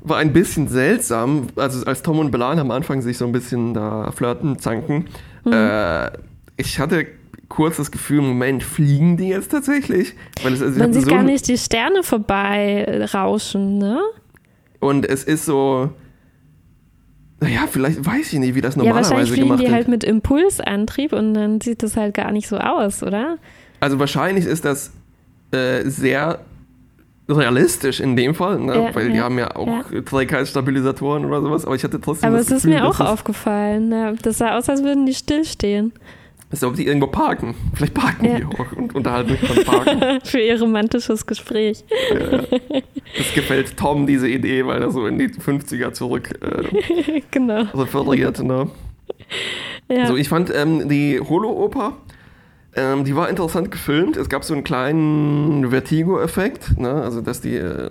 war 0.00 0.18
ein 0.18 0.32
bisschen 0.32 0.68
seltsam. 0.68 1.48
Also 1.56 1.84
als 1.86 2.02
Tom 2.02 2.18
und 2.18 2.30
Belan 2.30 2.58
am 2.58 2.70
Anfang 2.70 3.02
sich 3.02 3.18
so 3.18 3.24
ein 3.24 3.32
bisschen 3.32 3.74
da 3.74 4.10
flirten, 4.12 4.58
zanken. 4.58 5.06
Mhm. 5.44 5.52
Äh, 5.52 6.10
ich 6.56 6.78
hatte 6.78 7.06
kurz 7.48 7.76
das 7.76 7.90
Gefühl, 7.90 8.20
Moment, 8.20 8.62
fliegen 8.62 9.16
die 9.16 9.28
jetzt 9.28 9.50
tatsächlich? 9.50 10.14
Weil 10.42 10.52
es, 10.52 10.62
also 10.62 10.78
Man 10.78 10.92
sieht 10.92 11.04
so 11.04 11.10
gar 11.10 11.22
nicht 11.22 11.48
die 11.48 11.58
Sterne 11.58 12.02
vorbei 12.02 13.06
rauschen, 13.14 13.78
ne? 13.78 14.00
Und 14.80 15.06
es 15.06 15.24
ist 15.24 15.44
so. 15.44 15.90
Naja, 17.40 17.62
vielleicht 17.70 18.04
weiß 18.04 18.32
ich 18.32 18.38
nicht, 18.40 18.54
wie 18.56 18.60
das 18.60 18.74
Ja, 18.74 18.80
wahrscheinlich 18.80 19.06
normalerweise 19.06 19.32
fliegen 19.32 19.46
gemacht 19.46 19.60
die 19.60 19.64
wird. 19.64 19.74
halt 19.74 19.88
mit 19.88 20.04
Impulsantrieb 20.04 21.12
und 21.12 21.34
dann 21.34 21.60
sieht 21.60 21.84
das 21.84 21.96
halt 21.96 22.14
gar 22.14 22.32
nicht 22.32 22.48
so 22.48 22.58
aus, 22.58 23.02
oder? 23.02 23.38
Also 23.78 24.00
wahrscheinlich 24.00 24.44
ist 24.44 24.64
das 24.64 24.92
äh, 25.52 25.88
sehr 25.88 26.40
realistisch 27.28 28.00
in 28.00 28.16
dem 28.16 28.34
Fall, 28.34 28.58
ne? 28.58 28.74
Ja, 28.74 28.94
weil 28.94 29.10
die 29.10 29.18
ja, 29.18 29.24
haben 29.24 29.38
ja 29.38 29.54
auch 29.54 29.84
Trägheitsstabilisatoren 30.04 31.24
oder 31.26 31.40
sowas, 31.42 31.64
aber 31.64 31.76
ich 31.76 31.84
hatte 31.84 32.00
trotzdem 32.00 32.30
Aber 32.30 32.40
es 32.40 32.50
ist 32.50 32.64
mir 32.64 32.86
auch 32.86 33.00
aufgefallen. 33.00 33.92
Ja, 33.92 34.12
das 34.12 34.38
sah 34.38 34.56
aus, 34.56 34.68
als 34.68 34.82
würden 34.82 35.06
die 35.06 35.14
stillstehen. 35.14 35.92
Als 36.50 36.64
ob 36.64 36.76
die 36.76 36.86
irgendwo 36.86 37.08
parken. 37.08 37.54
Vielleicht 37.74 37.92
parken 37.92 38.24
ja. 38.24 38.38
die 38.38 38.44
auch 38.44 38.72
und 38.72 38.94
unterhalten 38.94 39.32
mich 39.32 39.40
beim 39.40 39.64
Parken. 39.64 40.20
Für 40.24 40.40
ihr 40.40 40.58
romantisches 40.58 41.26
Gespräch. 41.26 41.84
Ja. 42.10 42.38
Das 43.16 43.34
gefällt 43.34 43.76
Tom, 43.76 44.06
diese 44.06 44.28
Idee, 44.28 44.64
weil 44.66 44.80
er 44.80 44.90
so 44.90 45.06
in 45.06 45.18
die 45.18 45.28
50er 45.28 45.92
zurück 45.92 46.30
äh, 46.40 47.22
genau. 47.30 47.62
referiert. 47.74 48.42
Ne? 48.42 48.70
Ja. 49.88 50.02
Also 50.02 50.16
ich 50.16 50.30
fand 50.30 50.50
ähm, 50.54 50.88
die 50.88 51.20
Holo-Oper, 51.20 51.92
ähm, 52.76 53.04
die 53.04 53.14
war 53.14 53.28
interessant 53.28 53.70
gefilmt. 53.70 54.16
Es 54.16 54.30
gab 54.30 54.42
so 54.42 54.54
einen 54.54 54.64
kleinen 54.64 55.70
Vertigo-Effekt. 55.70 56.78
Ne? 56.78 56.90
Also 56.90 57.20
dass 57.20 57.42
die, 57.42 57.56
äh, 57.56 57.90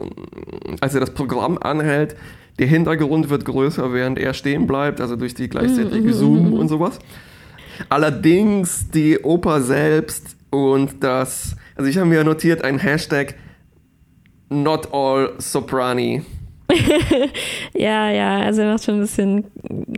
als 0.81 0.95
er 0.95 1.01
das 1.01 1.11
Programm 1.11 1.59
anhält, 1.59 2.15
der 2.57 2.67
Hintergrund 2.67 3.29
wird 3.29 3.45
größer, 3.45 3.93
während 3.93 4.17
er 4.17 4.33
stehen 4.33 4.65
bleibt, 4.65 4.99
also 4.99 5.15
durch 5.15 5.35
die 5.35 5.47
gleichzeitige 5.47 6.09
mm, 6.09 6.13
Zoom 6.13 6.49
mm, 6.49 6.53
und 6.53 6.69
sowas. 6.69 6.97
Allerdings 7.89 8.89
die 8.89 9.19
Oper 9.19 9.61
selbst 9.61 10.35
und 10.49 11.03
das, 11.03 11.55
also 11.75 11.89
ich 11.89 11.97
habe 11.97 12.07
mir 12.07 12.23
notiert 12.23 12.63
ein 12.63 12.79
Hashtag 12.79 13.35
Not 14.49 14.93
All 14.93 15.33
Soprani. 15.39 16.23
ja, 17.73 18.09
ja, 18.11 18.39
also 18.39 18.61
er 18.61 18.73
macht 18.73 18.83
schon 18.83 18.95
ein 18.95 19.01
bisschen 19.01 19.45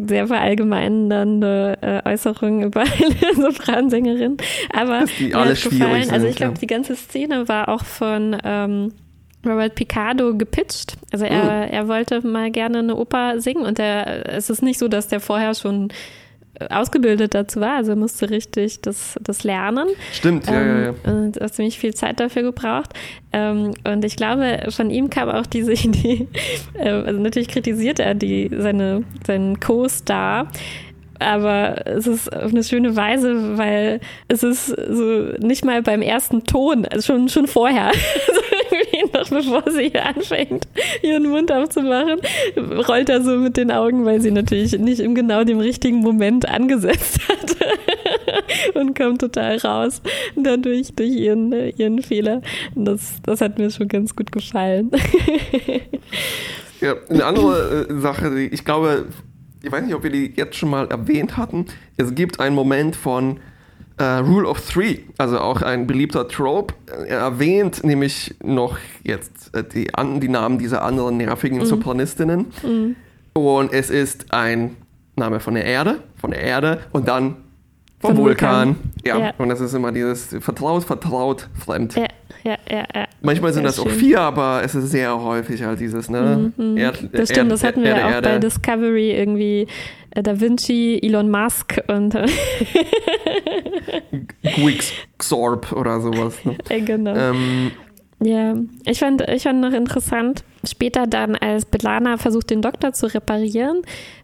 sehr 0.07 0.27
verallgemeinernde 0.27 1.77
äh, 1.81 2.09
Äußerungen 2.09 2.63
über 2.63 2.81
eine 3.33 3.35
Sopransängerin. 3.35 4.37
Aber 4.71 5.01
Dass 5.01 5.09
die 5.17 5.33
alle 5.33 5.53
gefallen, 5.53 6.03
sind, 6.03 6.13
also 6.13 6.27
ich 6.27 6.35
glaube, 6.35 6.53
ja. 6.53 6.59
die 6.59 6.67
ganze 6.67 6.95
Szene 6.95 7.47
war 7.47 7.69
auch 7.69 7.83
von 7.83 8.37
ähm, 8.43 8.93
Robert 9.45 9.75
Picardo 9.75 10.35
gepitcht. 10.35 10.97
Also 11.11 11.25
er, 11.25 11.67
mm. 11.67 11.71
er 11.71 11.87
wollte 11.87 12.25
mal 12.27 12.51
gerne 12.51 12.79
eine 12.79 12.95
Oper 12.95 13.39
singen 13.39 13.65
und 13.65 13.79
er, 13.79 14.29
es 14.29 14.49
ist 14.49 14.61
nicht 14.61 14.79
so, 14.79 14.87
dass 14.87 15.07
der 15.07 15.21
vorher 15.21 15.55
schon 15.55 15.89
ausgebildet 16.69 17.33
dazu 17.33 17.61
war, 17.61 17.75
also 17.77 17.95
musste 17.95 18.29
richtig 18.29 18.81
das, 18.81 19.15
das 19.21 19.43
lernen. 19.43 19.87
Stimmt, 20.11 20.47
ja, 20.47 20.53
ähm, 20.53 20.67
ja, 20.67 20.81
ja. 20.81 21.11
Und 21.11 21.39
hat 21.39 21.53
ziemlich 21.53 21.79
viel 21.79 21.93
Zeit 21.93 22.19
dafür 22.19 22.43
gebraucht. 22.43 22.93
Ähm, 23.31 23.73
und 23.85 24.03
ich 24.03 24.15
glaube, 24.15 24.67
von 24.69 24.89
ihm 24.89 25.09
kam 25.09 25.29
auch 25.29 25.45
diese 25.45 25.73
Idee, 25.87 26.27
äh, 26.73 26.89
also 26.89 27.19
natürlich 27.19 27.47
kritisiert 27.47 27.99
er 27.99 28.15
die, 28.15 28.49
seine, 28.57 29.03
seinen 29.25 29.59
Co-Star, 29.59 30.47
aber 31.19 31.85
es 31.85 32.07
ist 32.07 32.33
auf 32.33 32.51
eine 32.51 32.63
schöne 32.63 32.95
Weise, 32.95 33.57
weil 33.57 33.99
es 34.29 34.41
ist 34.41 34.67
so 34.67 35.33
nicht 35.39 35.65
mal 35.65 35.81
beim 35.83 36.01
ersten 36.01 36.45
Ton, 36.45 36.85
also 36.85 37.13
schon, 37.13 37.29
schon 37.29 37.47
vorher, 37.47 37.91
also 39.13 39.35
noch 39.35 39.43
bevor 39.43 39.71
sie 39.71 39.93
anfängt, 39.95 40.67
ihren 41.01 41.29
Mund 41.29 41.51
aufzumachen, 41.51 42.19
rollt 42.87 43.09
er 43.09 43.21
so 43.21 43.37
mit 43.37 43.57
den 43.57 43.71
Augen, 43.71 44.05
weil 44.05 44.21
sie 44.21 44.31
natürlich 44.31 44.77
nicht 44.77 44.99
im 44.99 45.15
genau 45.15 45.43
dem 45.43 45.59
richtigen 45.59 45.97
Moment 45.97 46.47
angesetzt 46.47 47.19
hat 47.29 48.75
und 48.75 48.97
kommt 48.97 49.21
total 49.21 49.57
raus 49.57 50.01
dadurch 50.35 50.93
durch 50.95 51.11
ihren, 51.11 51.51
ihren 51.77 52.01
Fehler. 52.01 52.41
Das, 52.75 53.21
das 53.23 53.41
hat 53.41 53.57
mir 53.57 53.69
schon 53.71 53.87
ganz 53.87 54.15
gut 54.15 54.31
gefallen. 54.31 54.91
Ja, 56.81 56.95
eine 57.09 57.25
andere 57.25 57.87
äh, 57.89 57.99
Sache, 57.99 58.39
ich 58.39 58.63
glaube, 58.63 59.07
ich 59.61 59.71
weiß 59.71 59.83
nicht, 59.83 59.93
ob 59.93 60.03
wir 60.03 60.11
die 60.11 60.33
jetzt 60.35 60.55
schon 60.55 60.69
mal 60.69 60.87
erwähnt 60.87 61.35
hatten. 61.35 61.65
Es 61.97 62.15
gibt 62.15 62.39
einen 62.39 62.55
Moment 62.55 62.95
von 62.95 63.39
äh, 63.99 64.03
Rule 64.19 64.47
of 64.47 64.61
Three, 64.61 64.99
also 65.17 65.39
auch 65.39 65.61
ein 65.61 65.85
beliebter 65.85 66.27
Trope. 66.27 66.73
Er 67.07 67.19
erwähnt 67.19 67.83
nämlich 67.83 68.35
noch 68.41 68.77
jetzt 69.03 69.53
äh, 69.55 69.63
die, 69.63 69.93
an, 69.93 70.19
die 70.19 70.29
Namen 70.29 70.57
dieser 70.57 70.83
anderen 70.83 71.17
nervigen 71.17 71.59
mhm. 71.59 71.65
Sopranistinnen. 71.65 72.47
Mhm. 72.63 72.95
Und 73.33 73.73
es 73.73 73.89
ist 73.89 74.33
ein 74.33 74.77
Name 75.15 75.39
von 75.39 75.53
der 75.53 75.65
Erde, 75.65 75.99
von 76.15 76.31
der 76.31 76.41
Erde 76.41 76.79
und 76.91 77.07
dann 77.07 77.35
vom 77.99 78.15
Vulkan. 78.15 78.69
Vulkan. 78.69 78.91
Ja. 79.05 79.19
ja. 79.19 79.33
und 79.37 79.49
das 79.49 79.59
ist 79.59 79.73
immer 79.73 79.91
dieses 79.91 80.27
vertraut, 80.39 80.85
vertraut, 80.85 81.49
fremd. 81.53 81.95
Ja, 81.95 82.05
ja, 82.43 82.57
ja. 82.69 82.85
ja. 82.95 83.05
Manchmal 83.21 83.51
sind 83.51 83.63
sehr 83.63 83.69
das 83.69 83.75
schön. 83.75 83.87
auch 83.87 83.91
vier, 83.91 84.21
aber 84.21 84.61
es 84.63 84.73
ist 84.75 84.91
sehr 84.91 85.21
häufig 85.21 85.63
halt 85.63 85.81
dieses, 85.81 86.09
ne? 86.09 86.53
Mhm. 86.55 86.77
Erd, 86.77 87.09
das 87.11 87.29
stimmt, 87.29 87.49
Erd, 87.49 87.51
das 87.51 87.63
hatten 87.65 87.83
wir 87.83 87.89
Erde, 87.95 88.17
auch 88.17 88.21
bei 88.21 88.39
Discovery 88.39 89.11
irgendwie. 89.11 89.67
Äh, 90.11 90.23
da 90.23 90.39
Vinci, 90.39 90.99
Elon 91.01 91.29
Musk 91.29 91.81
und 91.87 92.15
äh, 92.15 92.27
Xorb 95.17 95.71
oder 95.71 96.01
sowas. 96.01 96.43
Ne? 96.45 96.57
Ja, 96.69 96.79
genau. 96.85 97.15
Ähm, 97.15 97.71
ja, 98.21 98.55
ich 98.85 98.99
fand, 98.99 99.21
ich 99.29 99.43
fand 99.43 99.61
noch 99.61 99.71
interessant, 99.71 100.43
später 100.67 101.07
dann, 101.07 101.35
als 101.35 101.65
Belana 101.65 102.17
versucht, 102.17 102.49
den 102.49 102.61
Doktor 102.61 102.91
zu 102.91 103.13
reparieren, 103.13 103.81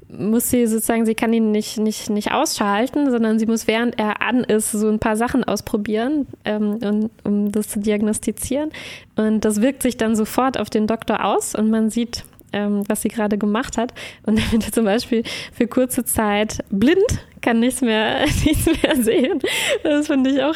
muss 0.10 0.50
sie 0.50 0.68
sozusagen, 0.68 1.06
sie 1.06 1.16
kann 1.16 1.34
ihn 1.34 1.52
nicht, 1.52 1.78
nicht, 1.78 2.10
nicht 2.10 2.32
ausschalten, 2.32 3.10
sondern 3.10 3.40
sie 3.40 3.46
muss, 3.46 3.68
während 3.68 3.98
er 3.98 4.22
an 4.22 4.44
ist, 4.44 4.72
so 4.72 4.90
ein 4.90 5.00
paar 5.00 5.16
Sachen 5.16 5.44
ausprobieren, 5.44 6.28
ähm, 6.44 6.80
um, 6.84 7.10
um 7.24 7.52
das 7.52 7.70
zu 7.70 7.80
diagnostizieren. 7.80 8.72
Und 9.16 9.46
das 9.46 9.62
wirkt 9.62 9.82
sich 9.82 9.98
dann 9.98 10.16
sofort 10.16 10.60
auf 10.60 10.70
den 10.70 10.88
Doktor 10.88 11.24
aus 11.26 11.56
und 11.56 11.70
man 11.70 11.90
sieht, 11.90 12.26
ähm, 12.56 12.84
was 12.88 13.02
sie 13.02 13.10
gerade 13.10 13.38
gemacht 13.38 13.78
hat. 13.78 13.94
Und 14.26 14.40
dann 14.40 14.52
wird 14.52 14.66
er 14.66 14.72
zum 14.72 14.86
Beispiel 14.86 15.24
für 15.52 15.68
kurze 15.68 16.06
Zeit 16.06 16.64
blind, 16.70 17.20
kann 17.42 17.60
nichts 17.60 17.82
mehr, 17.82 18.22
nichts 18.46 18.66
mehr 18.66 18.96
sehen. 18.96 19.40
Das 19.84 20.08
finde 20.08 20.32
ich 20.32 20.42
auch, 20.42 20.56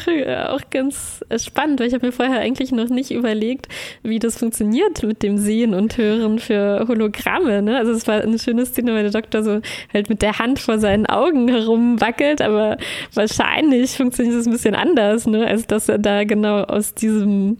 auch 0.52 0.70
ganz 0.70 1.20
spannend, 1.36 1.78
weil 1.78 1.86
ich 1.86 1.94
habe 1.94 2.06
mir 2.06 2.12
vorher 2.12 2.40
eigentlich 2.40 2.72
noch 2.72 2.88
nicht 2.88 3.10
überlegt, 3.10 3.68
wie 4.02 4.18
das 4.18 4.38
funktioniert 4.38 5.02
mit 5.02 5.22
dem 5.22 5.36
Sehen 5.38 5.74
und 5.74 5.96
Hören 5.98 6.38
für 6.38 6.86
Hologramme. 6.88 7.62
Ne? 7.62 7.76
Also 7.76 7.92
es 7.92 8.08
war 8.08 8.22
eine 8.22 8.38
schöne 8.38 8.64
Szene, 8.64 8.94
weil 8.94 9.02
der 9.02 9.12
Doktor 9.12 9.44
so 9.44 9.60
halt 9.92 10.08
mit 10.08 10.22
der 10.22 10.38
Hand 10.38 10.58
vor 10.58 10.78
seinen 10.78 11.06
Augen 11.06 11.48
herumwackelt, 11.48 12.40
aber 12.40 12.78
wahrscheinlich 13.14 13.96
funktioniert 13.96 14.36
es 14.36 14.46
ein 14.46 14.52
bisschen 14.52 14.74
anders, 14.74 15.26
ne? 15.26 15.46
als 15.46 15.66
dass 15.66 15.88
er 15.88 15.98
da 15.98 16.24
genau 16.24 16.62
aus 16.62 16.94
diesem 16.94 17.58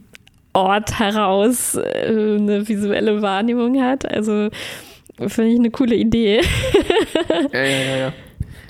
Ort 0.52 0.98
heraus 0.98 1.76
äh, 1.76 2.08
eine 2.08 2.66
visuelle 2.66 3.22
Wahrnehmung 3.22 3.80
hat. 3.80 4.10
Also 4.10 4.48
finde 5.28 5.50
ich 5.50 5.58
eine 5.58 5.70
coole 5.70 5.94
Idee. 5.94 6.40
ja, 7.52 7.62
ja, 7.62 7.64
ja, 7.64 7.96
ja. 7.96 8.12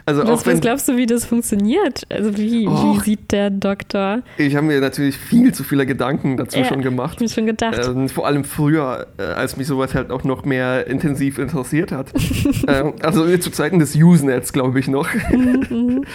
Also 0.07 0.27
was, 0.27 0.45
wenn, 0.45 0.55
was 0.55 0.61
glaubst 0.61 0.89
du, 0.89 0.97
wie 0.97 1.07
das 1.07 1.25
funktioniert? 1.25 2.03
Also 2.11 2.37
wie, 2.37 2.67
oh, 2.67 2.95
wie 2.95 3.01
sieht 3.01 3.31
der 3.31 3.51
Doktor? 3.51 4.23
Ich 4.39 4.57
habe 4.57 4.67
mir 4.67 4.81
natürlich 4.81 5.17
viel 5.17 5.55
zu 5.55 5.63
viele 5.63 5.87
Gedanken 5.87 6.37
dazu 6.37 6.59
ja, 6.59 6.65
schon 6.65 6.83
gemacht. 6.83 7.15
Ich 7.15 7.21
mir 7.21 7.29
schon 7.29 7.47
gedacht. 7.47 7.79
Äh, 7.79 8.09
vor 8.09 8.27
allem 8.27 8.45
früher, 8.45 9.07
äh, 9.19 9.23
als 9.23 9.57
mich 9.57 9.69
sowas 9.69 9.95
halt 9.95 10.11
auch 10.11 10.25
noch 10.25 10.45
mehr 10.45 10.87
intensiv 10.87 11.39
interessiert 11.39 11.93
hat. 11.93 12.13
äh, 12.67 12.93
also 13.03 13.37
zu 13.39 13.51
Zeiten 13.51 13.79
des 13.79 13.95
Usenets, 13.95 14.53
glaube 14.53 14.81
ich 14.81 14.89
noch. 14.89 15.09
Mhm, 15.31 15.67
mhm. 15.71 16.05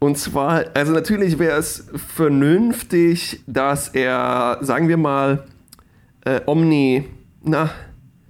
Und 0.00 0.16
zwar, 0.16 0.64
also 0.72 0.92
natürlich 0.92 1.38
wäre 1.38 1.58
es 1.58 1.86
vernünftig, 1.94 3.42
dass 3.46 3.88
er, 3.88 4.58
sagen 4.62 4.88
wir 4.88 4.96
mal, 4.96 5.44
äh, 6.24 6.40
Omni, 6.46 7.04
na, 7.44 7.70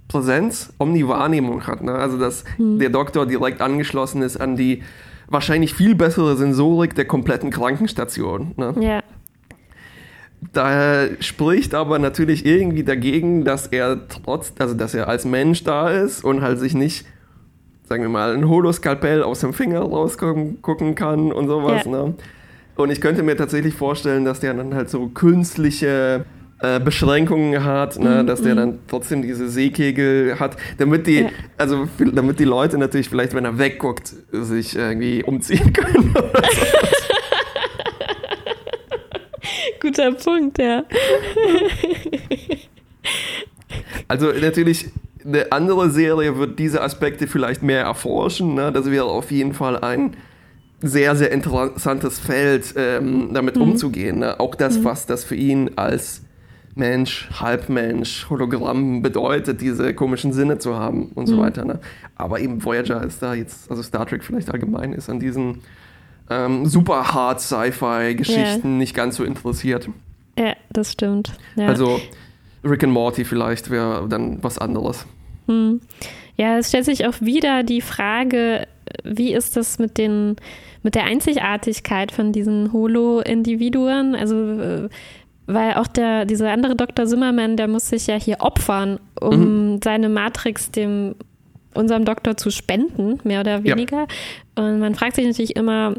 Präsenz, 0.09 0.73
Omni-Wahrnehmung 0.77 1.65
hat. 1.67 1.81
Ne? 1.81 1.93
Also, 1.93 2.17
dass 2.17 2.43
hm. 2.57 2.77
der 2.77 2.89
Doktor 2.89 3.25
direkt 3.25 3.61
angeschlossen 3.61 4.21
ist 4.21 4.35
an 4.35 4.57
die 4.57 4.83
wahrscheinlich 5.29 5.73
viel 5.73 5.95
bessere 5.95 6.35
Sensorik 6.35 6.93
der 6.95 7.05
kompletten 7.05 7.51
Krankenstation. 7.51 8.51
Ne? 8.57 8.75
Ja. 8.81 9.03
Da 10.51 11.05
spricht 11.21 11.73
aber 11.73 11.99
natürlich 11.99 12.45
irgendwie 12.45 12.83
dagegen, 12.83 13.45
dass 13.45 13.67
er 13.67 14.09
trotz, 14.09 14.51
also 14.59 14.73
dass 14.73 14.93
er 14.93 15.07
als 15.07 15.23
Mensch 15.23 15.63
da 15.63 15.89
ist 15.89 16.25
und 16.25 16.41
halt 16.41 16.59
sich 16.59 16.73
nicht 16.73 17.05
sagen 17.91 18.03
wir 18.03 18.09
mal, 18.09 18.33
ein 18.33 18.47
Holoskalpell 18.47 19.21
aus 19.21 19.41
dem 19.41 19.53
Finger 19.53 19.81
rausgucken 19.81 20.95
kann 20.95 21.33
und 21.33 21.47
sowas. 21.47 21.83
Ja. 21.83 21.91
Ne? 21.91 22.13
Und 22.77 22.89
ich 22.89 23.01
könnte 23.01 23.21
mir 23.21 23.35
tatsächlich 23.35 23.73
vorstellen, 23.73 24.23
dass 24.23 24.39
der 24.39 24.53
dann 24.53 24.73
halt 24.73 24.89
so 24.89 25.09
künstliche 25.09 26.23
äh, 26.61 26.79
Beschränkungen 26.79 27.65
hat, 27.65 27.99
ne? 27.99 28.23
Mhm, 28.23 28.27
dass 28.27 28.41
der 28.41 28.53
mhm. 28.53 28.59
dann 28.59 28.79
trotzdem 28.87 29.21
diese 29.23 29.49
Seekegel 29.49 30.39
hat, 30.39 30.55
damit 30.77 31.05
die, 31.05 31.23
ja. 31.23 31.29
also 31.57 31.89
damit 32.13 32.39
die 32.39 32.45
Leute 32.45 32.77
natürlich 32.77 33.09
vielleicht, 33.09 33.33
wenn 33.33 33.43
er 33.43 33.57
wegguckt, 33.57 34.13
sich 34.31 34.77
irgendwie 34.77 35.21
umziehen 35.25 35.73
können. 35.73 36.15
Guter 39.81 40.13
Punkt, 40.13 40.59
ja. 40.59 40.85
Also 44.07 44.31
natürlich 44.31 44.87
eine 45.33 45.51
andere 45.51 45.89
Serie 45.89 46.37
wird 46.37 46.59
diese 46.59 46.81
Aspekte 46.81 47.27
vielleicht 47.27 47.63
mehr 47.63 47.81
erforschen. 47.81 48.55
Ne? 48.55 48.71
Das 48.71 48.89
wäre 48.89 49.05
auf 49.05 49.31
jeden 49.31 49.53
Fall 49.53 49.77
ein 49.79 50.15
sehr, 50.81 51.15
sehr 51.15 51.31
interessantes 51.31 52.19
Feld, 52.19 52.73
ähm, 52.75 53.29
damit 53.33 53.55
mhm. 53.55 53.63
umzugehen. 53.63 54.19
Ne? 54.19 54.39
Auch 54.39 54.55
das, 54.55 54.79
mhm. 54.79 54.85
was 54.85 55.05
das 55.05 55.23
für 55.23 55.35
ihn 55.35 55.71
als 55.75 56.23
Mensch, 56.75 57.29
Halbmensch, 57.39 58.29
Hologramm 58.29 59.01
bedeutet, 59.01 59.61
diese 59.61 59.93
komischen 59.93 60.33
Sinne 60.33 60.57
zu 60.57 60.75
haben 60.75 61.11
und 61.15 61.27
mhm. 61.27 61.33
so 61.33 61.37
weiter. 61.39 61.65
Ne? 61.65 61.79
Aber 62.15 62.39
eben 62.39 62.63
Voyager 62.63 63.03
ist 63.03 63.21
da 63.21 63.33
jetzt, 63.33 63.69
also 63.69 63.83
Star 63.83 64.05
Trek 64.05 64.23
vielleicht 64.23 64.51
allgemein, 64.51 64.93
ist 64.93 65.09
an 65.09 65.19
diesen 65.19 65.61
ähm, 66.29 66.65
super 66.65 67.13
hard 67.13 67.41
Sci-Fi-Geschichten 67.41 68.67
yeah. 68.67 68.77
nicht 68.77 68.95
ganz 68.95 69.17
so 69.17 69.23
interessiert. 69.23 69.89
Ja, 70.37 70.55
das 70.69 70.93
stimmt. 70.93 71.33
Ja. 71.55 71.67
Also 71.67 71.99
Rick 72.63 72.83
and 72.83 72.93
Morty 72.93 73.25
vielleicht 73.25 73.69
wäre 73.69 74.07
dann 74.07 74.41
was 74.41 74.57
anderes. 74.57 75.05
Hm. 75.47 75.81
Ja, 76.37 76.57
es 76.57 76.69
stellt 76.69 76.85
sich 76.85 77.05
auch 77.05 77.21
wieder 77.21 77.63
die 77.63 77.81
Frage, 77.81 78.67
wie 79.03 79.33
ist 79.33 79.57
das 79.57 79.79
mit 79.79 79.97
den 79.97 80.35
mit 80.83 80.95
der 80.95 81.03
Einzigartigkeit 81.03 82.11
von 82.11 82.31
diesen 82.31 82.73
Holo-Individuen? 82.73 84.15
Also 84.15 84.35
äh, 84.59 84.89
weil 85.47 85.73
auch 85.73 85.87
der, 85.87 86.25
dieser 86.25 86.51
andere 86.51 86.75
Dr. 86.75 87.05
Zimmermann, 87.05 87.57
der 87.57 87.67
muss 87.67 87.89
sich 87.89 88.07
ja 88.07 88.15
hier 88.15 88.37
opfern, 88.39 88.99
um 89.19 89.73
mhm. 89.73 89.79
seine 89.83 90.09
Matrix 90.09 90.71
dem 90.71 91.15
unserem 91.73 92.05
Doktor 92.05 92.35
zu 92.37 92.51
spenden, 92.51 93.19
mehr 93.23 93.41
oder 93.41 93.63
weniger. 93.63 94.07
Ja. 94.57 94.63
Und 94.63 94.79
man 94.79 94.95
fragt 94.95 95.15
sich 95.15 95.25
natürlich 95.25 95.55
immer, 95.55 95.95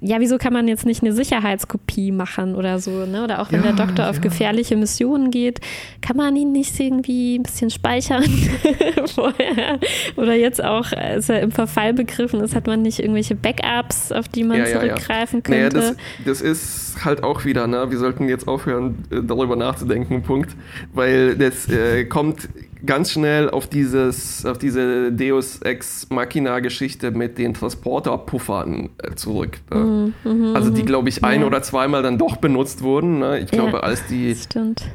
ja, 0.00 0.20
wieso 0.20 0.36
kann 0.36 0.52
man 0.52 0.68
jetzt 0.68 0.84
nicht 0.84 1.02
eine 1.02 1.12
Sicherheitskopie 1.12 2.12
machen 2.12 2.54
oder 2.54 2.78
so, 2.78 3.06
ne? 3.06 3.24
Oder 3.24 3.40
auch 3.40 3.50
wenn 3.50 3.64
ja, 3.64 3.72
der 3.72 3.86
Doktor 3.86 4.10
auf 4.10 4.20
gefährliche 4.20 4.76
Missionen 4.76 5.30
geht, 5.30 5.60
kann 6.02 6.16
man 6.16 6.36
ihn 6.36 6.52
nicht 6.52 6.78
irgendwie 6.78 7.38
ein 7.38 7.42
bisschen 7.42 7.70
speichern 7.70 8.24
vorher? 9.14 9.80
Oder 10.16 10.34
jetzt 10.34 10.62
auch, 10.62 10.92
als 10.92 11.30
er 11.30 11.40
im 11.40 11.50
Verfall 11.50 11.94
begriffen 11.94 12.40
ist, 12.40 12.54
hat 12.54 12.66
man 12.66 12.82
nicht 12.82 12.98
irgendwelche 12.98 13.34
Backups, 13.34 14.12
auf 14.12 14.28
die 14.28 14.44
man 14.44 14.66
zurückgreifen 14.66 15.42
könnte? 15.42 15.76
Naja, 15.78 15.94
das, 16.24 16.40
das, 16.40 16.42
ist 16.42 17.04
halt 17.04 17.22
auch 17.22 17.44
wieder, 17.44 17.66
ne? 17.66 17.90
Wir 17.90 17.98
sollten 17.98 18.28
jetzt 18.28 18.46
aufhören, 18.48 19.04
äh, 19.10 19.22
darüber 19.22 19.56
nachzudenken, 19.56 20.22
Punkt. 20.22 20.54
Weil 20.92 21.36
das 21.36 21.68
äh, 21.70 22.04
kommt 22.04 22.48
ganz 22.86 23.12
schnell 23.12 23.50
auf 23.50 23.66
dieses, 23.66 24.46
auf 24.46 24.58
diese 24.58 25.12
Deus 25.12 25.60
Ex 25.62 26.08
Machina 26.10 26.60
Geschichte 26.60 27.10
mit 27.10 27.38
den 27.38 27.54
Transporter-Puffern 27.54 28.90
äh, 29.02 29.14
zurück. 29.14 29.58
Ne? 29.70 30.12
Mm, 30.24 30.28
mm, 30.28 30.56
also 30.56 30.70
die, 30.70 30.84
glaube 30.84 31.08
ich, 31.08 31.24
ein 31.24 31.40
ja. 31.40 31.46
oder 31.46 31.62
zweimal 31.62 32.02
dann 32.02 32.18
doch 32.18 32.36
benutzt 32.36 32.82
wurden. 32.82 33.18
Ne? 33.18 33.40
Ich 33.40 33.50
glaube, 33.50 33.78
ja, 33.78 33.80
als 33.80 34.06
die 34.06 34.36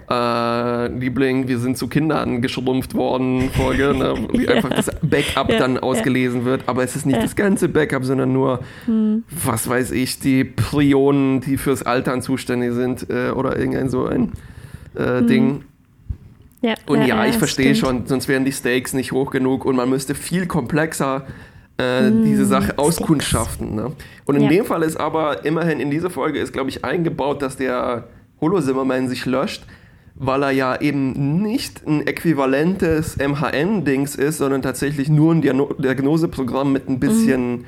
äh, 0.10 0.88
Liebling, 0.88 1.48
wir 1.48 1.60
sind 1.60 1.78
zu 1.78 1.88
Kindern 1.88 2.42
geschrumpft 2.42 2.94
worden 2.94 3.50
Folge, 3.52 3.94
ne? 3.94 4.16
wie 4.32 4.46
ja. 4.46 4.52
einfach 4.52 4.70
das 4.70 4.90
Backup 5.02 5.50
dann 5.50 5.78
ausgelesen 5.78 6.46
wird. 6.46 6.64
Aber 6.68 6.84
es 6.84 6.96
ist 6.96 7.06
nicht 7.06 7.22
das 7.22 7.36
ganze 7.36 7.70
Backup, 7.70 8.06
sondern 8.06 8.34
nur, 8.34 8.62
mm. 8.88 9.24
was 9.44 9.68
weiß 9.68 9.92
ich, 9.92 10.20
die 10.20 10.44
Prionen, 10.44 11.42
die 11.42 11.58
fürs 11.58 11.84
Altern 11.84 12.22
zuständig 12.22 12.74
sind 12.74 13.10
äh, 13.10 13.32
oder 13.32 13.58
irgendein 13.58 13.90
so 13.90 14.06
ein 14.06 14.32
äh, 14.96 15.24
Ding. 15.24 15.64
Ja, 16.62 16.76
und 16.86 17.00
ja, 17.02 17.08
ja 17.08 17.26
ich 17.26 17.38
verstehe 17.38 17.76
schon, 17.76 18.06
sonst 18.06 18.28
wären 18.28 18.46
die 18.46 18.52
Stakes 18.52 18.94
nicht 18.94 19.12
hoch 19.12 19.32
genug 19.32 19.66
und 19.66 19.76
man 19.76 19.90
müsste 19.90 20.14
viel 20.14 20.46
komplexer 20.46 21.26
äh, 21.80 22.10
mm, 22.10 22.24
diese 22.24 22.46
Sache 22.46 22.78
auskundschaften. 22.78 23.76
Ne? 23.76 23.92
Und 24.26 24.36
in 24.36 24.48
dem 24.48 24.66
Fall 24.66 24.84
ist 24.84 24.98
aber 24.98 25.44
immerhin 25.44 25.80
in 25.80 25.90
dieser 25.90 26.12
Folge 26.12 26.40
ist, 26.40 26.54
glaube 26.54 26.70
ich, 26.70 26.86
eingebaut, 26.86 27.42
dass 27.42 27.58
der 27.58 28.08
Holo-Zimmerman 28.40 29.10
sich 29.10 29.26
löscht, 29.26 29.66
weil 30.16 30.44
er 30.44 30.52
ja 30.52 30.80
eben 30.80 31.42
nicht 31.42 31.86
ein 31.88 32.06
äquivalentes 32.06 33.18
MHN-Dings 33.18 34.16
ist, 34.16 34.38
sondern 34.38 34.62
tatsächlich 34.62 35.10
nur 35.10 35.34
ein 35.34 35.42
Diagno 35.42 35.74
Diagnoseprogramm 35.74 36.72
mit 36.72 36.88
ein 36.88 37.00
bisschen 37.00 37.54
mm. 37.54 37.66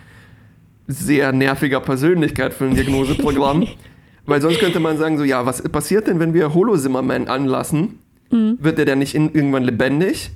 sehr 0.88 1.32
nerviger 1.32 1.79
Persönlichkeit 1.79 2.53
für 2.53 2.65
ein 2.65 2.75
Diagnoseprogramm. 2.75 3.67
weil 4.25 4.41
sonst 4.41 4.60
könnte 4.60 4.79
man 4.79 4.97
sagen, 4.97 5.17
so, 5.17 5.23
ja, 5.23 5.45
was 5.45 5.62
passiert 5.63 6.08
denn, 6.08 6.19
wenn 6.19 6.34
wir 6.34 6.53
Holo-Zimmerman 6.53 7.27
anlassen? 7.27 7.99
Mhm. 8.33 8.57
wird 8.59 8.79
er 8.79 8.85
dann 8.85 8.99
nicht 8.99 9.15
in, 9.15 9.33
irgendwann 9.33 9.63
lebendig? 9.63 10.31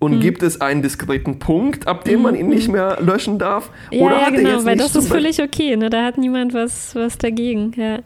Und 0.00 0.16
mhm. 0.16 0.20
gibt 0.20 0.44
es 0.44 0.60
einen 0.60 0.82
diskreten 0.82 1.40
Punkt, 1.40 1.88
ab 1.88 2.04
dem 2.04 2.22
man 2.22 2.36
ihn 2.36 2.48
nicht 2.48 2.68
mhm. 2.68 2.74
mehr 2.74 2.98
löschen 3.00 3.38
darf? 3.38 3.70
Ja, 3.90 4.06
Oder 4.06 4.16
ja, 4.16 4.26
hat 4.26 4.34
genau, 4.34 4.48
er 4.48 4.54
jetzt 4.54 4.64
weil 4.64 4.76
das 4.76 4.94
ist 4.94 5.08
völlig 5.08 5.42
okay. 5.42 5.76
Ne? 5.76 5.90
Da 5.90 6.04
hat 6.04 6.18
niemand 6.18 6.54
was, 6.54 6.94
was 6.94 7.18
dagegen. 7.18 7.72
Ja. 7.76 7.98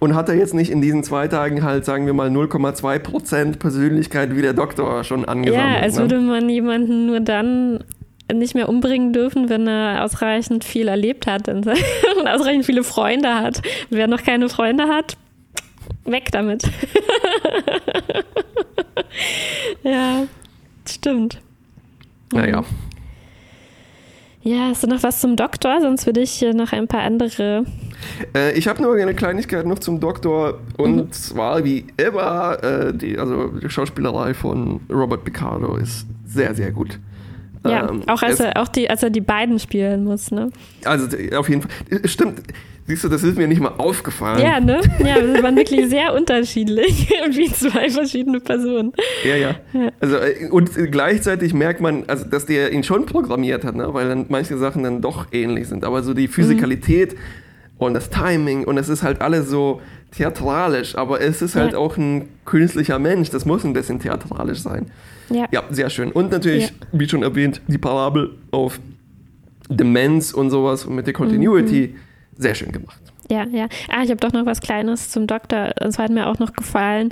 Und 0.00 0.14
hat 0.14 0.28
er 0.28 0.34
jetzt 0.34 0.54
nicht 0.54 0.70
in 0.70 0.82
diesen 0.82 1.02
zwei 1.02 1.28
Tagen 1.28 1.62
halt, 1.62 1.84
sagen 1.84 2.06
wir 2.06 2.12
mal, 2.12 2.28
0,2% 2.28 3.58
Persönlichkeit 3.58 4.36
wie 4.36 4.42
der 4.42 4.52
Doktor 4.52 5.04
schon 5.04 5.24
angesammelt? 5.24 5.76
Ja, 5.76 5.80
als 5.80 5.96
ne? 5.96 6.02
würde 6.02 6.20
man 6.20 6.48
jemanden 6.48 7.06
nur 7.06 7.20
dann 7.20 7.84
nicht 8.32 8.54
mehr 8.54 8.68
umbringen 8.68 9.12
dürfen, 9.12 9.48
wenn 9.48 9.66
er 9.66 10.04
ausreichend 10.04 10.64
viel 10.64 10.88
erlebt 10.88 11.26
hat 11.26 11.48
und 11.48 11.68
ausreichend 12.26 12.64
viele 12.64 12.84
Freunde 12.84 13.34
hat. 13.34 13.58
Und 13.58 13.96
wer 13.96 14.06
noch 14.08 14.22
keine 14.22 14.48
Freunde 14.48 14.84
hat, 14.88 15.16
weg 16.04 16.28
damit. 16.32 16.64
ja, 19.82 20.26
stimmt. 20.88 21.40
Naja. 22.32 22.64
Ja, 24.42 24.68
hast 24.68 24.82
du 24.82 24.86
noch 24.86 25.02
was 25.02 25.20
zum 25.20 25.36
Doktor? 25.36 25.80
Sonst 25.82 26.06
würde 26.06 26.20
ich 26.20 26.40
noch 26.54 26.72
ein 26.72 26.88
paar 26.88 27.02
andere. 27.02 27.66
Äh, 28.34 28.56
ich 28.58 28.68
habe 28.68 28.80
nur 28.80 28.94
eine 28.94 29.14
Kleinigkeit 29.14 29.66
noch 29.66 29.78
zum 29.80 30.00
Doktor. 30.00 30.60
Und 30.78 30.96
mhm. 30.96 31.12
zwar, 31.12 31.62
wie 31.64 31.86
immer, 31.98 32.62
äh, 32.62 32.94
die, 32.94 33.18
also 33.18 33.48
die 33.48 33.68
Schauspielerei 33.68 34.32
von 34.32 34.80
Robert 34.90 35.24
Picardo 35.24 35.76
ist 35.76 36.06
sehr, 36.24 36.54
sehr 36.54 36.72
gut. 36.72 36.98
Ja, 37.64 37.88
ähm, 37.88 38.02
auch, 38.06 38.22
als 38.22 38.40
er, 38.40 38.60
auch 38.60 38.68
die, 38.68 38.88
als 38.88 39.02
er 39.02 39.10
die 39.10 39.20
beiden 39.20 39.58
spielen 39.58 40.04
muss, 40.04 40.30
ne? 40.30 40.50
Also 40.84 41.06
auf 41.36 41.48
jeden 41.48 41.62
Fall. 41.62 41.70
Stimmt, 42.08 42.42
Siehst 42.90 43.04
du, 43.04 43.08
das 43.08 43.22
ist 43.22 43.38
mir 43.38 43.46
nicht 43.46 43.60
mal 43.60 43.74
aufgefallen. 43.78 44.42
Ja, 44.42 44.58
ne? 44.58 44.80
Ja, 44.98 45.22
wir 45.22 45.40
waren 45.44 45.54
wirklich 45.54 45.88
sehr 45.88 46.12
unterschiedlich, 46.12 47.08
wie 47.30 47.46
zwei 47.52 47.88
verschiedene 47.88 48.40
Personen. 48.40 48.92
Ja, 49.24 49.36
ja, 49.36 49.54
ja. 49.72 49.92
Also, 50.00 50.16
äh, 50.16 50.48
und 50.50 50.74
gleichzeitig 50.90 51.54
merkt 51.54 51.80
man, 51.80 52.02
also, 52.08 52.24
dass 52.24 52.46
der 52.46 52.72
ihn 52.72 52.82
schon 52.82 53.06
programmiert 53.06 53.64
hat, 53.64 53.76
ne? 53.76 53.94
weil 53.94 54.08
dann 54.08 54.26
manche 54.28 54.58
Sachen 54.58 54.82
dann 54.82 55.00
doch 55.02 55.28
ähnlich 55.30 55.68
sind. 55.68 55.84
Aber 55.84 56.02
so 56.02 56.14
die 56.14 56.26
Physikalität 56.26 57.12
mhm. 57.12 57.18
Und 57.80 57.94
das 57.94 58.10
Timing 58.10 58.64
und 58.64 58.78
es 58.78 58.88
ist 58.88 59.02
halt 59.02 59.20
alles 59.20 59.48
so 59.48 59.80
theatralisch, 60.12 60.96
aber 60.96 61.20
es 61.20 61.42
ist 61.42 61.56
halt 61.56 61.72
ja. 61.72 61.78
auch 61.78 61.96
ein 61.96 62.28
künstlicher 62.44 62.98
Mensch. 62.98 63.30
Das 63.30 63.44
muss 63.44 63.64
ein 63.64 63.72
bisschen 63.72 63.98
theatralisch 63.98 64.58
sein. 64.58 64.90
Ja, 65.30 65.46
ja 65.50 65.64
sehr 65.70 65.90
schön. 65.90 66.12
Und 66.12 66.30
natürlich, 66.30 66.68
ja. 66.68 66.74
wie 66.92 67.08
schon 67.08 67.22
erwähnt, 67.22 67.60
die 67.66 67.78
Parabel 67.78 68.30
auf 68.52 68.80
Demenz 69.68 70.32
und 70.32 70.50
sowas 70.50 70.86
mit 70.86 71.06
der 71.06 71.14
Continuity. 71.14 71.94
Mhm 71.94 72.10
sehr 72.40 72.54
schön 72.54 72.72
gemacht. 72.72 73.00
Ja, 73.30 73.46
ja. 73.46 73.68
Ah, 73.88 74.02
ich 74.02 74.10
habe 74.10 74.16
doch 74.16 74.32
noch 74.32 74.46
was 74.46 74.60
Kleines 74.60 75.10
zum 75.10 75.26
Doktor. 75.26 75.72
Es 75.76 75.98
hat 75.98 76.10
mir 76.10 76.26
auch 76.26 76.38
noch 76.38 76.52
gefallen. 76.52 77.10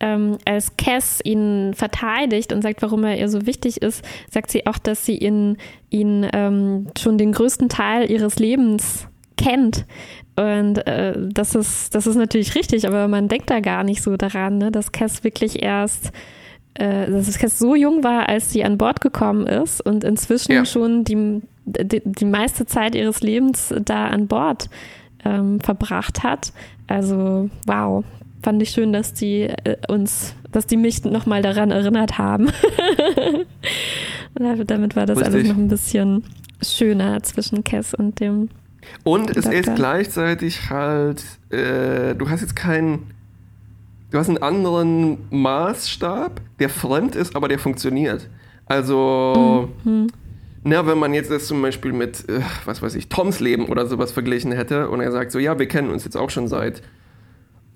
Ähm, 0.00 0.38
als 0.44 0.76
Cass 0.76 1.20
ihn 1.22 1.72
verteidigt 1.74 2.52
und 2.52 2.62
sagt, 2.62 2.82
warum 2.82 3.04
er 3.04 3.16
ihr 3.16 3.28
so 3.28 3.46
wichtig 3.46 3.80
ist, 3.80 4.04
sagt 4.30 4.50
sie 4.50 4.66
auch, 4.66 4.78
dass 4.78 5.06
sie 5.06 5.16
ihn, 5.16 5.56
ihn 5.90 6.26
ähm, 6.32 6.88
schon 6.98 7.16
den 7.16 7.32
größten 7.32 7.68
Teil 7.68 8.10
ihres 8.10 8.38
Lebens 8.38 9.06
kennt. 9.36 9.86
Und 10.36 10.86
äh, 10.86 11.14
das, 11.16 11.54
ist, 11.54 11.94
das 11.94 12.06
ist 12.06 12.16
natürlich 12.16 12.54
richtig, 12.54 12.86
aber 12.86 13.08
man 13.08 13.28
denkt 13.28 13.50
da 13.50 13.60
gar 13.60 13.84
nicht 13.84 14.02
so 14.02 14.16
daran, 14.16 14.58
ne, 14.58 14.72
dass 14.72 14.92
Cass 14.92 15.22
wirklich 15.22 15.62
erst 15.62 16.12
äh, 16.74 17.08
dass 17.08 17.38
Cass 17.38 17.58
so 17.58 17.74
jung 17.74 18.02
war, 18.02 18.28
als 18.28 18.50
sie 18.52 18.64
an 18.64 18.78
Bord 18.78 19.00
gekommen 19.00 19.46
ist 19.46 19.80
und 19.80 20.02
inzwischen 20.02 20.52
ja. 20.52 20.64
schon 20.64 21.04
die, 21.04 21.40
die, 21.64 22.02
die, 22.04 22.24
meiste 22.24 22.66
Zeit 22.66 22.96
ihres 22.96 23.20
Lebens 23.20 23.72
da 23.84 24.08
an 24.08 24.26
Bord 24.26 24.68
ähm, 25.24 25.60
verbracht 25.60 26.24
hat. 26.24 26.52
Also 26.88 27.48
wow, 27.66 28.04
fand 28.42 28.60
ich 28.60 28.70
schön, 28.70 28.92
dass 28.92 29.14
die 29.14 29.42
äh, 29.42 29.76
uns, 29.88 30.34
dass 30.50 30.66
die 30.66 30.76
mich 30.76 31.04
nochmal 31.04 31.42
daran 31.42 31.70
erinnert 31.70 32.18
haben. 32.18 32.48
Damit 34.34 34.96
war 34.96 35.06
das 35.06 35.18
Richtig. 35.18 35.34
alles 35.34 35.48
noch 35.48 35.56
ein 35.56 35.68
bisschen 35.68 36.24
schöner 36.60 37.22
zwischen 37.22 37.62
Cass 37.62 37.94
und 37.94 38.18
dem. 38.18 38.48
Und 39.02 39.36
es 39.36 39.46
ist 39.46 39.74
gleichzeitig 39.74 40.70
halt, 40.70 41.22
äh, 41.50 42.14
du 42.14 42.28
hast 42.28 42.40
jetzt 42.40 42.56
keinen, 42.56 43.10
du 44.10 44.18
hast 44.18 44.28
einen 44.28 44.38
anderen 44.38 45.18
Maßstab, 45.30 46.40
der 46.58 46.68
fremd 46.68 47.16
ist, 47.16 47.36
aber 47.36 47.48
der 47.48 47.58
funktioniert. 47.58 48.28
Also, 48.66 49.68
mhm. 49.84 50.08
Na, 50.66 50.86
wenn 50.86 50.98
man 50.98 51.12
jetzt 51.12 51.30
das 51.30 51.46
zum 51.46 51.60
Beispiel 51.60 51.92
mit, 51.92 52.26
äh, 52.28 52.40
was 52.64 52.80
weiß 52.80 52.94
ich, 52.94 53.10
Toms 53.10 53.38
Leben 53.38 53.66
oder 53.66 53.86
sowas 53.86 54.12
verglichen 54.12 54.50
hätte 54.50 54.88
und 54.88 55.00
er 55.00 55.12
sagt 55.12 55.30
so, 55.30 55.38
ja, 55.38 55.58
wir 55.58 55.68
kennen 55.68 55.90
uns 55.90 56.04
jetzt 56.04 56.16
auch 56.16 56.30
schon 56.30 56.48
seit 56.48 56.80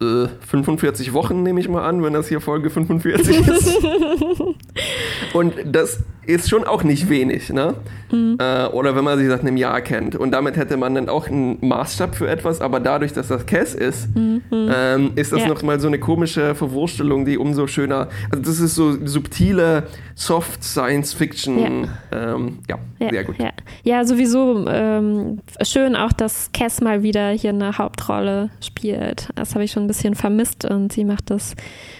äh, 0.00 0.28
45 0.46 1.12
Wochen, 1.12 1.42
nehme 1.42 1.60
ich 1.60 1.68
mal 1.68 1.84
an, 1.84 2.02
wenn 2.02 2.12
das 2.12 2.28
hier 2.28 2.40
Folge 2.40 2.70
45 2.70 3.48
ist. 3.48 3.78
und 5.32 5.54
das 5.64 6.00
ist 6.28 6.50
schon 6.50 6.64
auch 6.64 6.82
nicht 6.82 7.08
wenig, 7.08 7.48
ne? 7.50 7.74
Mhm. 8.12 8.36
Äh, 8.38 8.66
oder 8.66 8.94
wenn 8.94 9.02
man 9.02 9.18
sich 9.18 9.28
seit 9.28 9.40
einem 9.40 9.56
Jahr 9.56 9.80
kennt. 9.80 10.14
Und 10.14 10.30
damit 10.32 10.56
hätte 10.56 10.76
man 10.76 10.94
dann 10.94 11.08
auch 11.08 11.26
einen 11.26 11.56
Maßstab 11.66 12.14
für 12.14 12.28
etwas, 12.28 12.60
aber 12.60 12.80
dadurch, 12.80 13.14
dass 13.14 13.28
das 13.28 13.46
Cass 13.46 13.74
ist, 13.74 14.14
mhm. 14.14 14.42
ähm, 14.52 15.12
ist 15.16 15.32
das 15.32 15.40
ja. 15.40 15.48
nochmal 15.48 15.80
so 15.80 15.88
eine 15.88 15.98
komische 15.98 16.54
Verwurstelung, 16.54 17.24
die 17.24 17.38
umso 17.38 17.66
schöner. 17.66 18.08
Also, 18.30 18.44
das 18.44 18.60
ist 18.60 18.74
so 18.74 19.04
subtile, 19.06 19.84
soft 20.14 20.62
Science 20.62 21.14
Fiction. 21.14 21.88
Ja, 22.12 22.34
ähm, 22.34 22.58
ja, 22.68 22.78
ja 22.98 23.10
sehr 23.10 23.24
gut. 23.24 23.38
Ja, 23.38 23.50
ja 23.82 24.04
sowieso 24.04 24.66
ähm, 24.68 25.40
schön 25.62 25.96
auch, 25.96 26.12
dass 26.12 26.50
Cass 26.52 26.82
mal 26.82 27.02
wieder 27.02 27.30
hier 27.30 27.50
eine 27.50 27.78
Hauptrolle 27.78 28.50
spielt. 28.62 29.30
Das 29.34 29.54
habe 29.54 29.64
ich 29.64 29.72
schon 29.72 29.87
ein 29.88 29.92
bisschen 29.94 30.14
vermisst 30.14 30.64
und 30.64 30.92
sie 30.92 31.04
macht 31.04 31.30
das 31.30 31.54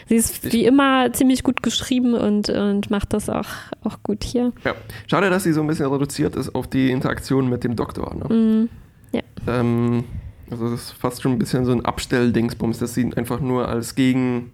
sie 0.09 0.17
ist 0.17 0.53
wie 0.53 0.65
immer 0.67 1.13
ziemlich 1.13 1.43
gut 1.43 1.63
geschrieben 1.63 2.15
und, 2.15 2.49
und 2.51 2.91
macht 2.91 3.13
das 3.13 3.29
auch, 3.31 3.49
auch 3.83 3.99
gut 4.03 4.23
hier. 4.25 4.53
Ja. 4.65 4.75
Schade, 5.07 5.31
dass 5.31 5.43
sie 5.45 5.53
so 5.53 5.61
ein 5.63 5.67
bisschen 5.67 5.87
reduziert 5.87 6.37
ist 6.37 6.55
auf 6.55 6.67
die 6.69 6.91
Interaktion 6.91 7.49
mit 7.49 7.65
dem 7.65 7.75
Doktor. 7.77 8.15
Ne? 8.15 8.35
Mm, 8.35 8.69
ja. 9.13 9.23
Ähm, 9.47 10.05
also 10.51 10.71
das 10.71 10.81
ist 10.83 10.93
fast 10.93 11.23
schon 11.23 11.33
ein 11.33 11.39
bisschen 11.39 11.65
so 11.65 11.73
ein 11.73 11.85
Abstelldingsbums, 11.85 12.79
dass 12.79 12.95
sie 12.95 13.11
einfach 13.17 13.41
nur 13.41 13.69
als 13.69 13.95
Gegen 13.95 14.53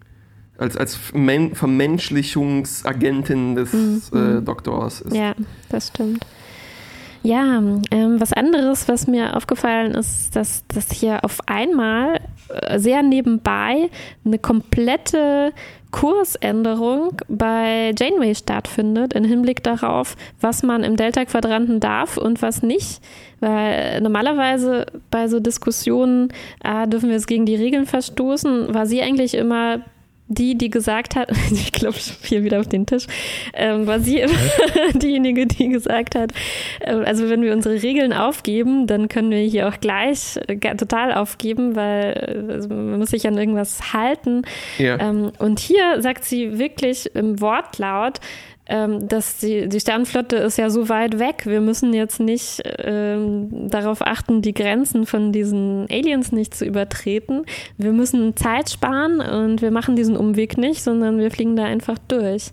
als, 0.57 0.77
als 0.77 0.99
Men 1.13 1.55
Vermenschlichungsagentin 1.57 3.55
des 3.57 3.73
Mhm. 3.73 4.39
äh, 4.39 4.41
Doktors 4.43 5.01
ist. 5.01 5.15
Ja, 5.15 5.35
das 5.69 5.89
stimmt. 5.89 6.25
Ja, 7.27 7.57
ähm, 7.91 8.21
was 8.21 8.35
anderes, 8.35 8.87
was 8.87 9.07
mir 9.07 9.35
aufgefallen 9.35 9.93
ist, 9.93 10.37
dass, 10.37 10.63
dass 10.67 10.93
hier 10.93 11.25
auf 11.25 11.39
einmal 11.47 12.21
äh, 12.51 12.79
sehr 12.79 13.03
nebenbei 13.03 13.89
eine 14.27 14.39
komplette 14.39 15.55
Kursänderung 15.91 17.17
bei 17.29 17.95
Janeway 17.99 18.35
stattfindet, 18.35 19.15
im 19.15 19.25
Hinblick 19.25 19.63
darauf, 19.63 20.17
was 20.43 20.63
man 20.63 20.85
im 20.85 20.97
Delta-Quadranten 20.97 21.81
darf 21.81 22.19
und 22.19 22.43
was 22.43 22.63
nicht. 22.63 23.01
Weil 23.41 24.03
normalerweise 24.03 24.85
bei 25.11 25.27
so 25.27 25.41
Diskussionen, 25.41 26.29
ah, 26.63 26.85
dürfen 26.85 27.09
wir 27.09 27.15
jetzt 27.15 27.27
gegen 27.27 27.47
die 27.47 27.57
Regeln 27.57 27.87
verstoßen, 27.87 28.75
war 28.75 28.85
sie 28.85 29.01
eigentlich 29.01 29.35
immer 29.35 29.81
die, 30.27 30.57
die 30.57 30.71
gesagt 30.71 31.17
hat, 31.17 31.31
ich 31.51 31.73
glaube 31.73 31.97
hier 32.23 32.45
wieder 32.45 32.61
auf 32.61 32.69
den 32.69 32.87
Tisch, 32.87 33.07
ähm, 33.53 33.87
war 33.87 34.01
sie 34.01 34.21
immer 34.21 34.33
diejenige, 34.95 35.47
die 35.47 35.69
gesagt 35.69 36.15
hat, 36.15 36.33
äh, 36.81 36.93
also 36.93 37.29
wenn 37.29 37.43
wir 37.43 37.53
unsere 37.53 37.83
Regeln 37.83 38.13
aufgeben, 38.13 38.87
dann 38.87 39.09
können 39.09 39.31
wir 39.31 39.39
hier 39.39 39.69
auch 39.69 39.79
gleich 39.81 40.39
äh, 40.49 40.57
total 40.77 41.13
aufgeben, 41.13 41.77
weil 41.77 42.47
äh, 42.49 42.53
also 42.53 42.69
man 42.69 42.99
muss 42.99 43.11
sich 43.11 43.27
an 43.27 43.37
irgendwas 43.37 43.93
halten. 43.93 44.43
Ja. 44.79 44.99
Ähm, 44.99 45.33
und 45.39 45.61
hier 45.61 46.01
sagt 46.01 46.25
sie 46.25 46.59
wirklich 46.59 47.15
im 47.15 47.41
Wortlaut, 47.41 48.21
ähm, 48.67 49.09
dass 49.09 49.39
die, 49.39 49.69
die 49.69 49.81
Sternenflotte 49.81 50.37
ist 50.37 50.57
ja 50.57 50.71
so 50.71 50.89
weit 50.89 51.19
weg. 51.19 51.43
Wir 51.45 51.61
müssen 51.61 51.93
jetzt 51.93 52.19
nicht 52.19 52.63
ähm, 52.79 53.69
darauf 53.69 54.01
achten, 54.01 54.41
die 54.41 54.55
Grenzen 54.55 55.05
von 55.05 55.33
diesen 55.33 55.87
Aliens 55.91 56.33
nicht 56.33 56.55
zu 56.55 56.65
übertreten. 56.65 57.45
Wir 57.77 57.93
müssen 57.93 58.37
Zeit 58.37 58.71
sparen 58.71 59.21
und 59.21 59.61
wir 59.61 59.71
machen 59.71 59.97
diesen 59.97 60.17
Umweg 60.17 60.57
nicht, 60.57 60.83
sondern 60.83 61.19
wir 61.19 61.31
fliegen 61.31 61.57
da 61.57 61.65
einfach 61.65 61.99
durch. 62.09 62.53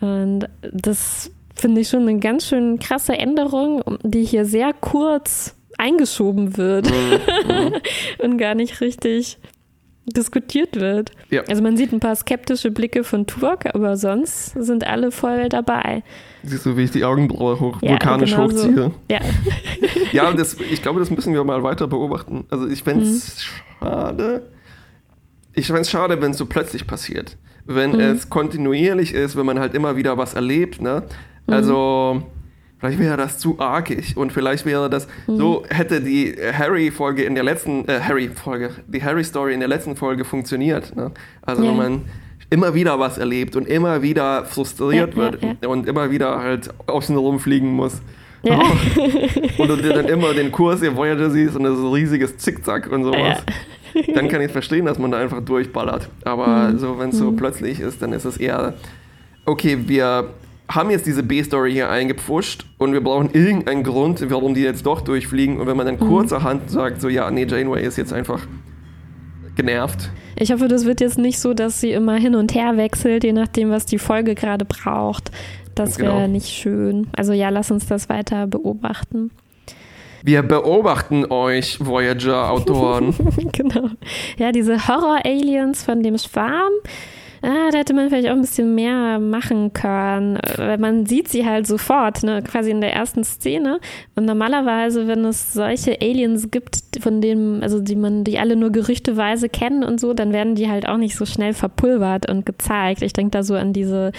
Und 0.00 0.48
das 0.60 1.30
finde 1.54 1.80
ich 1.80 1.88
schon 1.88 2.08
eine 2.08 2.18
ganz 2.18 2.46
schön 2.46 2.78
krasse 2.78 3.16
Änderung, 3.16 3.82
die 4.02 4.24
hier 4.24 4.44
sehr 4.44 4.72
kurz 4.72 5.54
eingeschoben 5.78 6.56
wird 6.56 6.90
und 8.18 8.38
gar 8.38 8.54
nicht 8.54 8.80
richtig 8.80 9.38
diskutiert 10.06 10.76
wird. 10.78 11.10
Ja. 11.30 11.42
Also 11.48 11.62
man 11.62 11.76
sieht 11.76 11.92
ein 11.92 12.00
paar 12.00 12.14
skeptische 12.16 12.70
Blicke 12.70 13.02
von 13.04 13.26
Turk, 13.26 13.66
aber 13.74 13.96
sonst 13.96 14.50
sind 14.52 14.86
alle 14.86 15.10
voll 15.10 15.48
dabei. 15.48 16.02
Siehst 16.44 16.64
du, 16.66 16.76
wie 16.76 16.84
ich 16.84 16.92
die 16.92 17.04
Augenbraue 17.04 17.58
hoch, 17.58 17.78
Ja, 17.82 17.90
vulkanisch 17.90 18.30
genau 18.30 18.48
so. 18.48 18.68
hochziehe? 18.68 18.90
Ja, 19.10 19.18
Ja, 20.12 20.32
das, 20.32 20.54
ich 20.70 20.80
glaube, 20.82 21.00
das 21.00 21.10
müssen 21.10 21.34
wir 21.34 21.42
mal 21.44 21.62
weiter 21.62 21.88
beobachten. 21.88 22.44
Also 22.50 22.68
ich 22.68 22.82
fände 22.84 23.04
es 23.04 23.36
Mhm. 23.80 23.84
schade. 23.84 24.42
Ich 25.54 25.66
fände 25.66 25.82
es 25.82 25.90
schade, 25.90 26.20
wenn 26.22 26.30
es 26.32 26.38
so 26.38 26.46
plötzlich 26.46 26.86
passiert. 26.86 27.36
Wenn 27.64 27.92
Mhm. 27.92 28.00
es 28.00 28.30
kontinuierlich 28.30 29.12
ist, 29.12 29.36
wenn 29.36 29.46
man 29.46 29.58
halt 29.58 29.74
immer 29.74 29.96
wieder 29.96 30.16
was 30.18 30.34
erlebt. 30.34 30.80
Ne? 30.80 31.02
Mhm. 31.46 31.52
Vielleicht 32.78 32.98
wäre 32.98 33.16
das 33.16 33.38
zu 33.38 33.58
arkig 33.58 34.16
und 34.16 34.32
vielleicht 34.32 34.66
wäre 34.66 34.90
das, 34.90 35.08
Mhm. 35.26 35.36
so 35.38 35.64
hätte 35.70 36.00
die 36.02 36.34
Harry-Folge 36.52 37.22
in 37.24 37.34
der 37.34 37.42
letzten, 37.44 37.88
äh, 37.88 38.00
Harry-Folge, 38.00 38.70
die 38.86 39.02
Harry-Story 39.02 39.54
in 39.54 39.60
der 39.60 39.68
letzten 39.68 39.96
Folge 39.96 40.24
funktioniert. 40.24 40.94
Ne? 40.94 41.10
Also 41.42 41.62
Ja. 41.64 41.70
wenn 41.70 41.76
man 41.76 42.02
immer 42.50 42.74
wieder 42.74 42.98
was 43.00 43.16
erlebt 43.18 43.56
und 43.56 43.66
immer 43.66 44.02
wieder 44.02 44.44
frustriert 44.44 45.14
Ja, 45.16 45.24
ja, 45.24 45.32
wird 45.32 45.66
und 45.66 45.88
immer 45.88 46.10
wieder 46.10 46.38
halt 46.38 46.68
außen 46.86 47.16
rumfliegen 47.16 47.70
muss. 47.72 48.00
ja. 48.42 48.60
Und 49.58 49.68
du 49.68 49.76
dir 49.76 49.94
dann 49.94 50.06
immer 50.06 50.34
den 50.34 50.52
Kurs 50.52 50.80
der 50.80 50.94
Voyager 50.94 51.30
siehst 51.30 51.56
und 51.56 51.64
das 51.64 51.72
ist 51.78 51.80
ein 51.84 51.92
riesiges 51.92 52.36
Zickzack 52.36 52.92
und 52.92 53.04
sowas. 53.04 53.38
Dann 54.14 54.28
kann 54.28 54.42
ich 54.42 54.52
verstehen, 54.52 54.84
dass 54.84 54.98
man 54.98 55.10
da 55.10 55.16
einfach 55.18 55.40
durchballert. 55.40 56.08
Aber 56.24 56.68
Mhm. 56.70 56.78
so, 56.78 56.98
wenn 56.98 57.08
es 57.08 57.16
so 57.18 57.32
plötzlich 57.32 57.80
ist, 57.80 58.02
dann 58.02 58.12
ist 58.12 58.26
es 58.26 58.36
eher, 58.36 58.74
okay, 59.46 59.78
wir 59.86 60.28
haben 60.68 60.90
jetzt 60.90 61.06
diese 61.06 61.22
B-Story 61.22 61.72
hier 61.72 61.90
eingepfuscht 61.90 62.66
und 62.78 62.92
wir 62.92 63.00
brauchen 63.02 63.30
irgendeinen 63.32 63.82
Grund, 63.84 64.24
warum 64.30 64.54
die 64.54 64.62
jetzt 64.62 64.84
doch 64.86 65.00
durchfliegen. 65.00 65.60
Und 65.60 65.66
wenn 65.66 65.76
man 65.76 65.86
dann 65.86 65.94
Mhm. 65.96 66.08
kurzerhand 66.08 66.70
sagt, 66.70 67.00
so, 67.00 67.08
ja, 67.08 67.30
nee, 67.30 67.44
Janeway 67.44 67.84
ist 67.84 67.96
jetzt 67.98 68.12
einfach 68.12 68.46
genervt. 69.54 70.10
Ich 70.38 70.52
hoffe, 70.52 70.68
das 70.68 70.84
wird 70.84 71.00
jetzt 71.00 71.18
nicht 71.18 71.38
so, 71.38 71.54
dass 71.54 71.80
sie 71.80 71.92
immer 71.92 72.16
hin 72.16 72.34
und 72.34 72.54
her 72.54 72.76
wechselt, 72.76 73.24
je 73.24 73.32
nachdem, 73.32 73.70
was 73.70 73.86
die 73.86 73.98
Folge 73.98 74.34
gerade 74.34 74.64
braucht. 74.64 75.30
Das 75.74 75.98
wäre 75.98 76.12
Genau. 76.14 76.26
nicht 76.28 76.48
schön. 76.48 77.06
Also 77.16 77.32
ja, 77.32 77.48
lass 77.50 77.70
uns 77.70 77.86
das 77.86 78.08
weiter 78.08 78.46
beobachten. 78.46 79.30
Wir 80.22 80.42
beobachten 80.42 81.26
euch, 81.30 81.78
Voyager-Autoren. 81.84 83.14
genau. 83.52 83.90
Ja, 84.36 84.50
diese 84.52 84.88
Horror-Aliens 84.88 85.84
von 85.84 86.02
dem 86.02 86.18
Schwarm, 86.18 86.72
ah, 87.46 87.70
da 87.70 87.78
hätte 87.78 87.94
man 87.94 88.08
vielleicht 88.08 88.28
auch 88.28 88.32
ein 88.32 88.40
bisschen 88.40 88.74
mehr 88.74 89.18
machen 89.18 89.72
können. 89.72 90.38
Weil 90.56 90.78
man 90.78 91.06
sieht 91.06 91.28
sie 91.28 91.46
halt 91.46 91.66
sofort, 91.66 92.22
ne, 92.22 92.42
quasi 92.42 92.70
in 92.70 92.80
der 92.80 92.92
ersten 92.92 93.24
Szene. 93.24 93.78
Und 94.16 94.24
normalerweise, 94.24 95.06
wenn 95.06 95.24
es 95.24 95.52
solche 95.52 96.00
Aliens 96.00 96.50
gibt, 96.50 96.80
von 97.00 97.20
denen, 97.20 97.62
also 97.62 97.80
die 97.80 97.96
man, 97.96 98.24
die 98.24 98.38
alle 98.38 98.56
nur 98.56 98.70
gerüchteweise 98.70 99.48
kennen 99.48 99.84
und 99.84 100.00
so, 100.00 100.12
dann 100.12 100.32
werden 100.32 100.56
die 100.56 100.68
halt 100.68 100.88
auch 100.88 100.96
nicht 100.96 101.16
so 101.16 101.24
schnell 101.24 101.54
verpulvert 101.54 102.28
und 102.28 102.44
gezeigt. 102.44 103.02
Ich 103.02 103.12
denke 103.12 103.30
da 103.30 103.42
so 103.42 103.54
an 103.54 103.72
diese, 103.72 104.12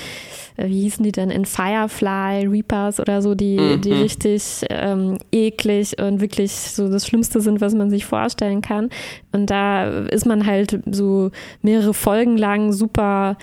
wie 0.57 0.81
hießen 0.81 1.03
die 1.03 1.11
denn, 1.11 1.29
in 1.29 1.45
Firefly, 1.45 2.47
Reapers 2.47 2.99
oder 2.99 3.21
so, 3.21 3.35
die, 3.35 3.57
Mhm. 3.57 3.81
die 3.81 3.93
richtig 3.93 4.65
ähm, 4.69 5.17
eklig 5.31 5.99
und 6.01 6.19
wirklich 6.21 6.51
so 6.51 6.89
das 6.89 7.05
Schlimmste 7.07 7.41
sind, 7.41 7.61
was 7.61 7.73
man 7.75 7.89
sich 7.89 8.05
vorstellen 8.05 8.61
kann. 8.61 8.89
Und 9.31 9.49
da 9.49 9.87
ist 10.07 10.25
man 10.25 10.45
halt 10.45 10.79
so 10.91 11.31
mehrere 11.61 11.93
Folgen 11.93 12.37
lang 12.37 12.73
super 12.73 13.37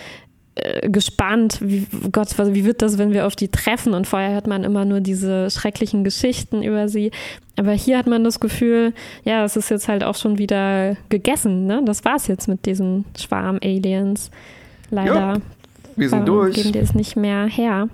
äh, 0.56 0.88
gespannt, 0.88 1.58
wie 1.62 1.84
Gott, 2.12 2.28
wie 2.38 2.64
wird 2.64 2.80
das, 2.80 2.96
wenn 2.96 3.12
wir 3.12 3.26
auf 3.26 3.34
die 3.34 3.48
treffen? 3.48 3.92
Und 3.92 4.06
vorher 4.06 4.32
hört 4.34 4.46
man 4.46 4.62
immer 4.62 4.84
nur 4.84 5.00
diese 5.00 5.50
schrecklichen 5.50 6.04
Geschichten 6.04 6.62
über 6.62 6.88
sie. 6.88 7.10
Aber 7.56 7.72
hier 7.72 7.98
hat 7.98 8.06
man 8.06 8.22
das 8.22 8.38
Gefühl, 8.38 8.92
ja, 9.24 9.44
es 9.44 9.56
ist 9.56 9.68
jetzt 9.70 9.88
halt 9.88 10.04
auch 10.04 10.14
schon 10.14 10.38
wieder 10.38 10.96
gegessen, 11.08 11.66
ne? 11.66 11.82
Das 11.84 12.04
war's 12.04 12.28
jetzt 12.28 12.46
mit 12.46 12.66
diesen 12.66 13.04
Schwarm-Aliens. 13.18 14.30
Leider. 14.90 15.14
Ja, 15.14 15.36
Wir 15.96 16.08
sind 16.08 16.20
Warum 16.26 16.26
durch, 16.26 16.54
Geben 16.56 16.72
die 16.72 16.78
es 16.78 16.94
nicht 16.94 17.16
mehr 17.16 17.46
her. 17.46 17.88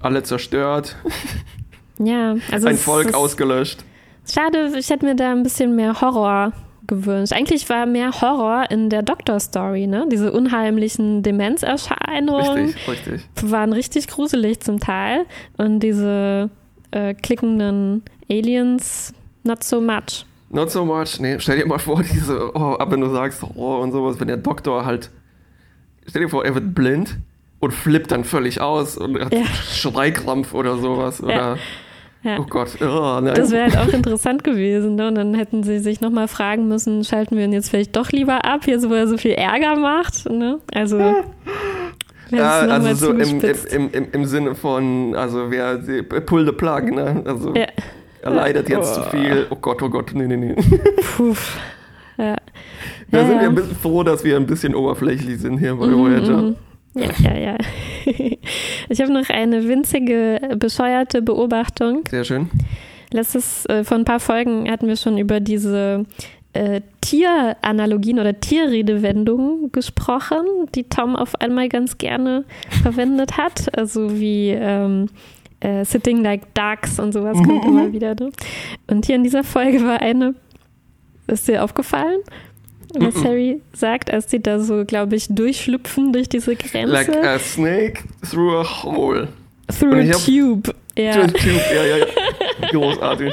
alle 0.00 0.22
zerstört, 0.22 0.96
Ja, 2.00 2.36
also 2.52 2.68
ein 2.68 2.74
es 2.76 2.82
Volk 2.84 3.08
ist 3.08 3.14
ausgelöscht. 3.14 3.84
schade, 4.30 4.70
ich 4.78 4.88
hätte 4.90 5.04
mir 5.04 5.16
da 5.16 5.32
ein 5.32 5.42
bisschen 5.42 5.74
mehr 5.74 6.00
Horror 6.00 6.52
gewünscht. 6.86 7.32
Eigentlich 7.32 7.68
war 7.68 7.86
mehr 7.86 8.12
Horror 8.20 8.70
in 8.70 8.88
der 8.88 9.02
Doctor-Story, 9.02 9.88
ne? 9.88 10.06
Diese 10.10 10.32
unheimlichen 10.32 11.22
Demenzerscheinungen 11.24 12.66
Richtig, 12.66 12.88
richtig. 12.88 13.22
waren 13.42 13.72
richtig 13.72 14.06
gruselig 14.06 14.60
zum 14.60 14.78
Teil. 14.80 15.26
Und 15.56 15.80
diese 15.80 16.50
äh, 16.92 17.14
klickenden 17.14 18.02
Aliens, 18.30 19.12
not 19.42 19.64
so 19.64 19.80
much. 19.80 20.24
Not 20.50 20.70
so 20.70 20.84
much. 20.84 21.18
Nee, 21.20 21.40
stell 21.40 21.58
dir 21.58 21.66
mal 21.66 21.78
vor, 21.78 22.02
diese, 22.14 22.54
oh, 22.54 22.74
ab 22.76 22.90
wenn 22.92 23.00
du 23.00 23.10
sagst, 23.10 23.42
oh 23.56 23.76
und 23.80 23.90
sowas, 23.92 24.18
wenn 24.20 24.28
der 24.28 24.36
Doktor 24.38 24.86
halt, 24.86 25.10
stell 26.08 26.22
dir 26.22 26.28
vor, 26.28 26.44
er 26.44 26.54
wird 26.54 26.74
blind 26.74 27.18
und 27.60 27.72
flippt 27.72 28.10
dann 28.12 28.24
völlig 28.24 28.60
aus 28.60 28.96
und 28.96 29.18
hat 29.20 29.32
Ja. 29.34 29.44
Schreikrampf 29.44 30.54
oder 30.54 30.78
sowas. 30.78 31.22
Oder, 31.22 31.58
Ja. 32.22 32.38
oh 32.38 32.44
Gott, 32.48 32.70
oh. 32.80 33.20
Das 33.22 33.50
wäre 33.50 33.64
halt 33.72 33.76
auch 33.76 33.92
interessant 33.92 34.44
gewesen. 34.44 34.94
Ne? 34.96 35.08
Und 35.08 35.14
dann 35.16 35.34
hätten 35.34 35.62
sie 35.62 35.78
sich 35.78 36.00
nochmal 36.00 36.28
fragen 36.28 36.68
müssen, 36.68 37.04
schalten 37.04 37.36
wir 37.36 37.44
ihn 37.44 37.52
jetzt 37.52 37.70
vielleicht 37.70 37.96
doch 37.96 38.10
lieber 38.10 38.44
ab, 38.44 38.66
jetzt 38.66 38.88
wo 38.88 38.94
er 38.94 39.06
so 39.08 39.16
viel 39.16 39.32
Ärger 39.32 39.76
macht. 39.76 40.28
Ne? 40.30 40.58
Also, 40.74 40.98
ja, 42.30 42.60
also 42.60 42.94
so 42.94 43.12
im, 43.12 43.20
im, 43.20 43.40
im, 43.70 43.90
im, 43.92 44.06
im 44.12 44.24
Sinne 44.26 44.54
von, 44.54 45.14
also 45.14 45.50
wer, 45.50 45.78
pull 46.26 46.44
the 46.44 46.52
plug, 46.52 46.90
ne? 46.92 47.22
Also 47.24 47.54
Ja. 47.54 47.66
er 48.22 48.30
leidet 48.30 48.68
jetzt 48.68 48.98
Oh. 48.98 49.02
zu 49.02 49.10
viel. 49.10 49.46
Oh 49.50 49.56
Gott, 49.56 49.82
oh 49.82 49.88
Gott, 49.88 50.10
nee, 50.14 50.26
nee, 50.26 50.36
nee. 50.36 50.54
Puh. 51.16 51.34
Ja. 52.18 52.36
Da 53.10 53.18
Ja, 53.20 53.26
sind 53.26 53.40
wir 53.40 53.48
ein 53.48 53.54
bisschen 53.54 53.76
froh, 53.76 54.02
dass 54.02 54.22
wir 54.24 54.36
ein 54.36 54.46
bisschen 54.46 54.74
oberflächlich 54.74 55.40
sind 55.40 55.58
hier 55.58 55.74
bei 55.76 55.86
Mhm, 55.86 55.98
Voyager. 55.98 56.42
mhm. 56.42 56.56
Ja, 56.94 57.08
ja, 57.22 57.38
ja. 57.38 57.56
Ich 58.88 59.00
habe 59.00 59.12
noch 59.12 59.28
eine 59.28 59.68
winzige, 59.68 60.40
bescheuerte 60.58 61.20
Beobachtung. 61.22 62.02
Sehr 62.10 62.24
schön. 62.24 62.48
Letztes, 63.12 63.66
äh, 63.66 63.84
vor 63.84 63.96
ein 63.98 64.04
paar 64.04 64.20
Folgen 64.20 64.70
hatten 64.70 64.86
wir 64.88 64.96
schon 64.96 65.16
über 65.18 65.40
diese 65.40 66.04
äh, 66.54 66.80
Tieranalogien 67.02 68.18
oder 68.18 68.38
Tierredewendungen 68.40 69.70
gesprochen, 69.72 70.40
die 70.74 70.84
Tom 70.84 71.14
auf 71.16 71.34
einmal 71.40 71.68
ganz 71.68 71.98
gerne 71.98 72.44
verwendet 72.82 73.36
hat. 73.36 73.76
Also 73.78 74.18
wie 74.18 74.50
ähm, 74.50 75.06
äh, 75.60 75.84
Sitting 75.84 76.22
like 76.22 76.52
Ducks 76.54 76.98
und 76.98 77.12
sowas 77.12 77.36
kommt 77.42 77.64
immer 77.64 77.92
wieder. 77.92 78.14
Ne? 78.14 78.30
Und 78.88 79.06
hier 79.06 79.16
in 79.16 79.22
dieser 79.24 79.44
Folge 79.44 79.82
war 79.84 80.00
eine, 80.00 80.34
ist 81.26 81.48
dir 81.48 81.62
aufgefallen? 81.64 82.20
Was 82.94 83.14
Mhm. 83.16 83.24
Harry 83.24 83.60
sagt, 83.74 84.10
als 84.12 84.30
sie 84.30 84.40
da 84.40 84.58
so, 84.60 84.84
glaube 84.84 85.16
ich, 85.16 85.26
durchschlüpfen 85.28 86.12
durch 86.12 86.28
diese 86.28 86.56
Grenze. 86.56 86.92
Like 86.92 87.08
a 87.24 87.38
snake 87.38 88.02
through 88.30 88.58
a 88.60 88.82
hole. 88.84 89.28
through 89.78 89.94
a 89.94 90.04
hab- 90.04 90.24
tube. 90.24 90.74
Ja. 90.96 91.14
Just 91.22 91.36
Tube, 91.36 91.60
ja, 91.74 91.84
ja, 91.84 91.96
ja. 91.98 92.06
Großartig. 92.72 93.32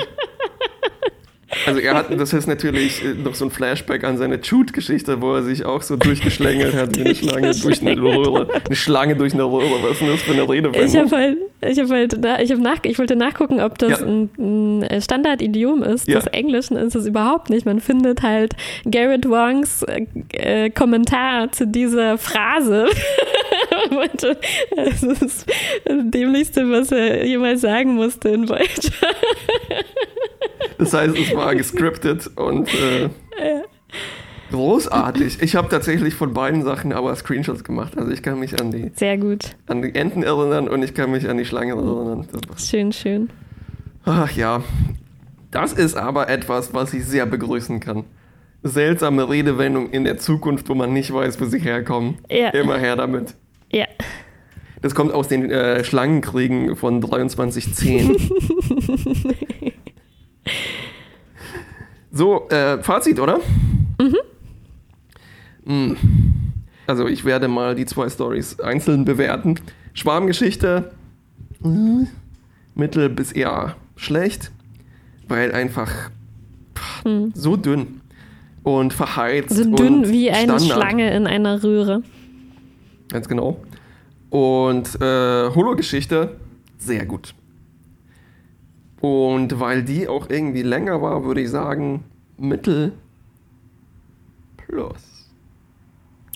Also 1.65 1.79
er 1.79 1.95
hat, 1.95 2.19
das 2.19 2.33
ist 2.33 2.47
natürlich 2.47 3.03
äh, 3.03 3.13
noch 3.13 3.35
so 3.35 3.45
ein 3.45 3.51
Flashback 3.51 4.03
an 4.03 4.17
seine 4.17 4.43
Shoot-Geschichte, 4.43 5.21
wo 5.21 5.33
er 5.33 5.43
sich 5.43 5.65
auch 5.65 5.81
so 5.81 5.95
durchgeschlängelt 5.95 6.75
hat 6.75 6.97
wie 6.97 7.01
eine 7.01 7.15
Schlange 7.15 7.51
durch 7.53 7.81
eine 7.81 8.01
Röhre. 8.01 8.47
Eine 8.65 8.75
Schlange 8.75 9.15
durch 9.15 9.33
eine 9.33 9.43
Röhre. 9.43 9.83
Was 9.83 9.91
ist 9.93 10.01
denn 10.01 10.09
das 10.09 10.21
für 10.21 10.33
eine 10.33 10.43
Redewendung? 10.43 10.83
Ich 10.83 10.95
habe 10.95 11.15
halt, 11.15 11.37
ich 11.61 11.79
habe 11.79 11.89
halt, 11.89 12.41
ich, 12.41 12.57
nach, 12.57 12.77
ich 12.83 12.99
wollte 12.99 13.15
nachgucken, 13.15 13.61
ob 13.61 13.77
das 13.77 13.99
ja. 13.99 14.05
ein, 14.05 14.83
ein 14.83 15.01
Standardidiom 15.01 15.83
ist. 15.83 16.07
Ja. 16.07 16.15
Das 16.15 16.27
Englischen 16.27 16.77
ist 16.77 16.95
es 16.95 17.05
überhaupt 17.05 17.49
nicht. 17.49 17.65
Man 17.65 17.79
findet 17.79 18.21
halt 18.21 18.53
Garrett 18.89 19.27
Wongs 19.27 19.83
äh, 20.33 20.69
Kommentar 20.69 21.51
zu 21.51 21.67
dieser 21.67 22.17
Phrase. 22.17 22.87
das 24.75 25.03
ist 25.03 25.21
das 25.21 25.45
Dämlichste, 25.85 26.69
was 26.69 26.91
er 26.91 27.25
jemals 27.25 27.61
sagen 27.61 27.95
musste 27.95 28.29
in 28.29 28.47
Voyager. 28.47 28.65
Das 30.77 30.93
heißt, 30.93 31.17
es 31.17 31.35
war 31.35 31.55
gescriptet 31.55 32.29
und 32.35 32.67
äh, 32.73 33.09
großartig. 34.51 35.41
Ich 35.41 35.55
habe 35.55 35.69
tatsächlich 35.69 36.13
von 36.13 36.33
beiden 36.33 36.63
Sachen 36.63 36.93
aber 36.93 37.15
Screenshots 37.15 37.63
gemacht. 37.63 37.97
Also 37.97 38.11
ich 38.11 38.21
kann 38.21 38.39
mich 38.39 38.59
an 38.59 38.71
die, 38.71 38.91
Sehr 38.95 39.17
gut. 39.17 39.55
an 39.67 39.81
die 39.81 39.95
Enten 39.95 40.23
erinnern 40.23 40.67
und 40.67 40.83
ich 40.83 40.93
kann 40.93 41.11
mich 41.11 41.27
an 41.29 41.37
die 41.37 41.45
Schlange 41.45 41.73
erinnern. 41.73 42.27
Schön, 42.57 42.91
schön. 42.91 43.29
Ach 44.05 44.31
ja. 44.31 44.63
Das 45.51 45.73
ist 45.73 45.95
aber 45.95 46.29
etwas, 46.29 46.73
was 46.73 46.93
ich 46.93 47.05
sehr 47.05 47.25
begrüßen 47.25 47.79
kann. 47.79 48.03
Seltsame 48.63 49.29
Redewendungen 49.29 49.91
in 49.91 50.03
der 50.03 50.17
Zukunft, 50.17 50.67
wo 50.69 50.75
man 50.75 50.91
nicht 50.91 51.13
weiß, 51.13 51.39
wo 51.39 51.45
sie 51.45 51.59
herkommen. 51.59 52.17
Ja. 52.29 52.49
Immer 52.49 52.77
her 52.77 52.95
damit. 52.95 53.35
Ja. 53.71 53.85
Das 54.81 54.93
kommt 54.93 55.13
aus 55.13 55.27
den 55.27 55.49
äh, 55.49 55.83
Schlangenkriegen 55.83 56.75
von 56.75 57.01
2310. 57.01 58.15
so, 62.15 62.47
äh, 62.47 62.81
Fazit, 62.81 63.19
oder? 63.19 63.41
Mhm. 63.99 64.17
Hm. 65.65 65.97
Also 66.87 67.07
ich 67.07 67.25
werde 67.25 67.49
mal 67.49 67.75
die 67.75 67.85
zwei 67.85 68.09
Stories 68.09 68.59
einzeln 68.61 69.03
bewerten. 69.03 69.59
Schwarmgeschichte, 69.93 70.91
hm, 71.61 72.07
mittel 72.73 73.09
bis 73.09 73.33
eher 73.33 73.75
schlecht, 73.97 74.51
weil 75.27 75.51
einfach 75.51 75.91
hm. 77.03 77.33
so 77.35 77.57
dünn 77.57 77.99
und 78.63 78.93
verheizt. 78.93 79.53
So 79.53 79.75
dünn 79.75 80.07
wie 80.07 80.31
eine 80.31 80.57
Standard. 80.57 80.61
Schlange 80.63 81.13
in 81.13 81.27
einer 81.27 81.63
Röhre. 81.63 82.01
Ganz 83.09 83.27
genau. 83.27 83.57
Und 84.29 85.01
äh, 85.01 85.49
Holo-Geschichte, 85.53 86.37
sehr 86.77 87.05
gut. 87.05 87.35
Und 89.01 89.59
weil 89.59 89.83
die 89.83 90.07
auch 90.07 90.29
irgendwie 90.29 90.63
länger 90.63 91.01
war, 91.01 91.23
würde 91.25 91.41
ich 91.41 91.49
sagen, 91.49 92.03
Mittel 92.37 92.93
plus. 94.57 95.29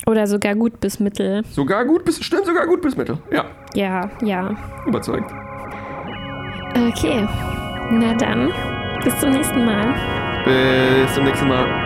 Oder 0.06 0.26
sogar 0.26 0.54
gut 0.54 0.80
bis 0.80 0.98
Mittel. 1.00 1.44
Sogar 1.50 1.84
gut 1.84 2.04
bis, 2.04 2.22
stimmt, 2.24 2.46
sogar 2.46 2.66
gut 2.66 2.80
bis 2.80 2.96
Mittel, 2.96 3.18
ja. 3.30 3.44
Ja, 3.74 4.10
ja. 4.22 4.56
Überzeugt. 4.86 5.30
Okay, 6.88 7.26
na 7.90 8.14
dann, 8.14 8.50
bis 9.04 9.18
zum 9.18 9.30
nächsten 9.30 9.64
Mal. 9.64 9.94
Bis 10.44 11.14
zum 11.14 11.24
nächsten 11.24 11.48
Mal. 11.48 11.79